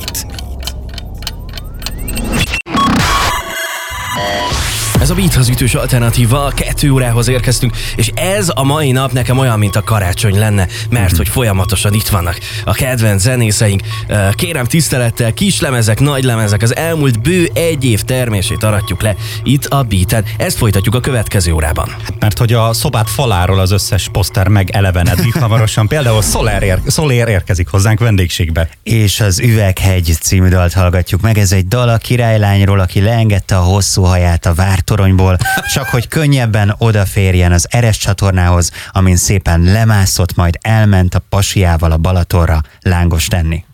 Ez 5.06 5.12
a 5.12 5.14
Beathoz 5.14 5.48
ütős 5.48 5.74
alternatíva, 5.74 6.52
kettő 6.54 6.90
órához 6.90 7.28
érkeztünk, 7.28 7.76
és 7.96 8.10
ez 8.14 8.50
a 8.54 8.62
mai 8.62 8.92
nap 8.92 9.12
nekem 9.12 9.38
olyan, 9.38 9.58
mint 9.58 9.76
a 9.76 9.82
karácsony 9.82 10.38
lenne, 10.38 10.66
mert 10.90 11.12
mm 11.12 11.16
hogy 11.16 11.28
folyamatosan 11.28 11.94
itt 11.94 12.08
vannak 12.08 12.38
a 12.64 12.72
kedvenc 12.72 13.22
zenészeink. 13.22 13.82
Kérem 14.32 14.64
tisztelettel, 14.64 15.32
kis 15.32 15.60
lemezek, 15.60 16.00
nagy 16.00 16.24
lemezek, 16.24 16.62
az 16.62 16.76
elmúlt 16.76 17.20
bő 17.20 17.50
egy 17.52 17.84
év 17.84 18.02
termését 18.02 18.62
aratjuk 18.62 19.02
le 19.02 19.14
itt 19.42 19.64
a 19.64 19.82
Beaten. 19.82 20.24
Ezt 20.36 20.56
folytatjuk 20.56 20.94
a 20.94 21.00
következő 21.00 21.52
órában. 21.52 21.88
Hát, 21.88 22.20
mert 22.20 22.38
hogy 22.38 22.52
a 22.52 22.72
szobát 22.72 23.10
faláról 23.10 23.58
az 23.58 23.70
összes 23.70 24.08
poszter 24.12 24.48
megelevenedik 24.48 25.34
hamarosan, 25.38 25.88
például 25.88 26.22
Soler, 26.22 26.62
ér, 26.62 26.80
Soler 26.88 27.28
érkezik 27.28 27.68
hozzánk 27.68 28.00
vendégségbe. 28.00 28.68
És 28.82 29.20
az 29.20 29.40
Üveghegy 29.40 30.16
című 30.20 30.48
dalt 30.48 30.72
hallgatjuk 30.72 31.20
meg. 31.20 31.38
Ez 31.38 31.52
egy 31.52 31.68
dal 31.68 31.88
a 31.88 31.96
királylányról, 31.96 32.80
aki 32.80 33.00
leengedte 33.00 33.56
a 33.56 33.62
hosszú 33.62 34.02
haját 34.02 34.46
a 34.46 34.54
várt 34.54 34.90
toronyból, 34.96 35.36
csak 35.74 35.88
hogy 35.88 36.08
könnyebben 36.08 36.74
odaférjen 36.78 37.52
az 37.52 37.66
Eres 37.70 37.96
csatornához, 37.98 38.70
amin 38.92 39.16
szépen 39.16 39.60
lemászott, 39.60 40.34
majd 40.34 40.58
elment 40.60 41.14
a 41.14 41.22
pasiával 41.28 41.92
a 41.92 41.96
Balatorra 41.96 42.60
lángos 42.80 43.26
tenni. 43.26 43.64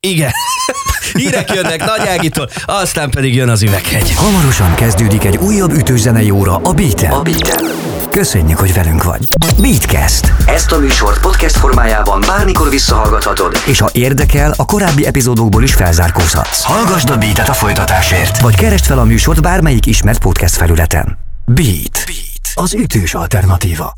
Igen. 0.00 0.30
Hírek 1.12 1.54
jönnek 1.54 1.84
Nagy 1.84 2.08
Ágitól, 2.08 2.50
aztán 2.64 3.10
pedig 3.10 3.34
jön 3.34 3.48
az 3.48 3.62
üveghegy. 3.62 4.14
Hamarosan 4.14 4.74
kezdődik 4.74 5.24
egy 5.24 5.36
újabb 5.36 5.72
ütőzenei 5.72 6.30
óra 6.30 6.56
a 6.56 6.72
Beaten. 6.72 7.10
A 7.10 7.22
Beaten. 7.22 7.95
Köszönjük, 8.16 8.58
hogy 8.58 8.74
velünk 8.74 9.02
vagy. 9.02 9.28
Beatcast. 9.60 10.32
Ezt 10.46 10.72
a 10.72 10.78
műsort 10.78 11.20
podcast 11.20 11.56
formájában 11.56 12.20
bármikor 12.26 12.70
visszahallgathatod, 12.70 13.62
és 13.66 13.78
ha 13.78 13.88
érdekel, 13.92 14.54
a 14.56 14.64
korábbi 14.64 15.06
epizódokból 15.06 15.62
is 15.62 15.74
felzárkózhatsz. 15.74 16.62
Hallgasd 16.62 17.10
a 17.10 17.16
Beat-et 17.16 17.48
a 17.48 17.52
folytatásért, 17.52 18.40
vagy 18.40 18.56
keresd 18.56 18.84
fel 18.84 18.98
a 18.98 19.04
műsort 19.04 19.42
bármelyik 19.42 19.86
ismert 19.86 20.18
podcast 20.18 20.54
felületen. 20.54 21.18
Beat. 21.46 22.04
Beat. 22.06 22.52
Az 22.54 22.74
ütős 22.74 23.14
alternatíva. 23.14 23.92